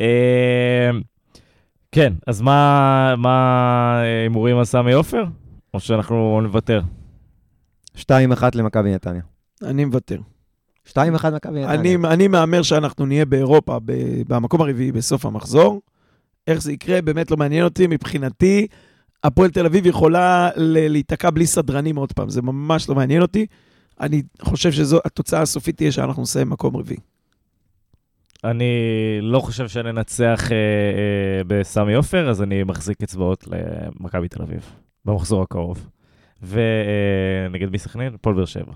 [0.00, 0.90] אה,
[1.92, 5.24] כן, אז מה מה, אה, הימורים על סמי עופר?
[5.74, 6.80] או שאנחנו נוותר?
[7.96, 8.02] 2-1
[8.54, 9.22] למכבי נתניה.
[9.62, 10.18] אני מוותר.
[10.88, 11.74] 2-1 מכבי נתניה.
[11.74, 13.78] אני, אני מהמר שאנחנו נהיה באירופה
[14.28, 15.80] במקום הרביעי בסוף המחזור.
[16.46, 17.86] איך זה יקרה, באמת לא מעניין אותי.
[17.86, 18.66] מבחינתי,
[19.24, 23.46] הפועל תל אביב יכולה להיתקע בלי סדרנים עוד פעם, זה ממש לא מעניין אותי.
[24.00, 27.00] אני חושב שהתוצאה הסופית תהיה שאנחנו נסיים מקום רביעי.
[28.44, 28.72] אני
[29.20, 34.70] לא חושב שננצח אה, אה, בסמי עופר, אז אני מחזיק אצבעות למכבי תל אביב,
[35.04, 35.88] במחזור הקרוב.
[36.42, 38.14] ונגד מי סכנין?
[38.14, 38.72] הפועל באר שבע.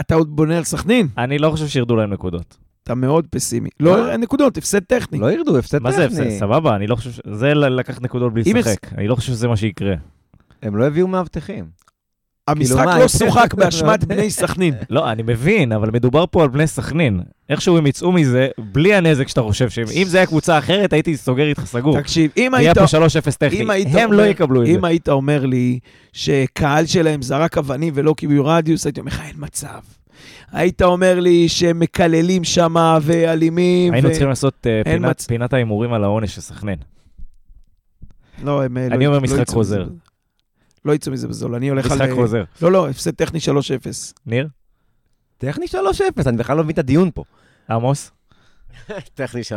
[0.00, 1.08] אתה עוד בונה על סכנין?
[1.18, 2.56] אני לא חושב שירדו להם נקודות.
[2.82, 3.68] אתה מאוד פסימי.
[3.80, 5.18] לא, אין נקודות, הפסד טכני.
[5.18, 6.26] לא ירדו, הפסד מה זה טכני.
[6.26, 6.38] הפסד?
[6.38, 7.20] סבבה, אני לא חושב ש...
[7.32, 8.92] זה ל- לקחת נקודות בלי לשחק.
[8.98, 9.94] אני לא חושב שזה מה שיקרה.
[10.62, 11.64] הם לא הביאו מאבטחים.
[12.50, 14.74] המשחק כאילו, מה, לא שוחק באשמת בני סכנין.
[14.90, 17.20] לא, אני מבין, אבל מדובר פה על בני סכנין.
[17.50, 19.86] איכשהו הם יצאו מזה, בלי הנזק שאתה חושב שהם...
[19.92, 22.00] אם זה היה קבוצה אחרת, הייתי סוגר איתך סגור.
[22.00, 22.78] תקשיב, אם היית...
[22.78, 22.86] פה 3-0
[23.38, 23.84] טכני.
[24.00, 24.72] הם לא יקבלו את זה.
[24.72, 25.78] אם היית אומר לי
[26.12, 29.78] שקהל שלהם זרק אבנים ולא קיבלו רדיוס, הייתי אומר לך, אין מצב.
[30.52, 33.92] היית אומר לי שהם מקללים שם ואלימים.
[33.92, 34.82] היינו צריכים לעשות אה,
[35.28, 36.78] פינת- ההימורים על העונש של סכנין.
[38.44, 38.76] לא, הם...
[38.76, 39.86] אה, לא אני אומר משחק לא חוזר.
[40.88, 41.98] לא יצאו מזה בזול, אני הולך על...
[41.98, 42.44] משחק חוזר.
[42.62, 43.50] לא, לא, הפסד טכני 3-0.
[44.26, 44.48] ניר?
[45.38, 45.76] טכני 3-0,
[46.26, 47.24] אני בכלל לא מבין את הדיון פה.
[47.70, 48.10] עמוס?
[49.14, 49.52] טכני 3-0.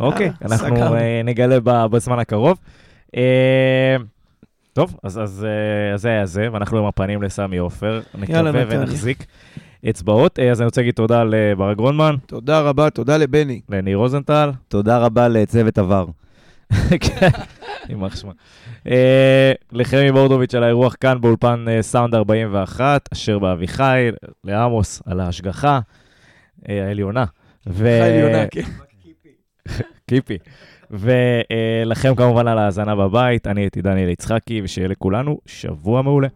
[0.00, 0.94] אוקיי, אה, אנחנו.
[0.96, 2.58] אה, נגלה ב- בזמן הקרוב.
[3.16, 3.96] אה,
[4.72, 8.00] טוב, אז אז, אה, אז זה היה זה, ואנחנו עם הפנים לסמי עופר.
[8.14, 8.50] נקווה.
[8.68, 9.26] ונחזיק
[9.90, 10.38] אצבעות.
[10.38, 13.60] אה, אז אני רוצה להגיד תודה לברק גרונמן, תודה רבה, תודה לבני.
[13.68, 14.50] לניר רוזנטל.
[14.68, 16.06] תודה רבה לצוות עבר.
[17.00, 17.28] כן,
[17.88, 18.32] יימח שמה.
[18.88, 24.08] אה, לחמי בורדוביץ' על האירוח כאן באולפן אה, סאונד 41, אשר באביחי,
[24.44, 25.80] לעמוס על ההשגחה
[26.68, 27.24] אה, העליונה.
[27.66, 28.62] עליונה, כן.
[30.10, 30.38] קיפי.
[30.90, 36.28] ולכם כמובן על ההאזנה בבית, אני הייתי דניאל יצחקי, ושיהיה לכולנו שבוע מעולה.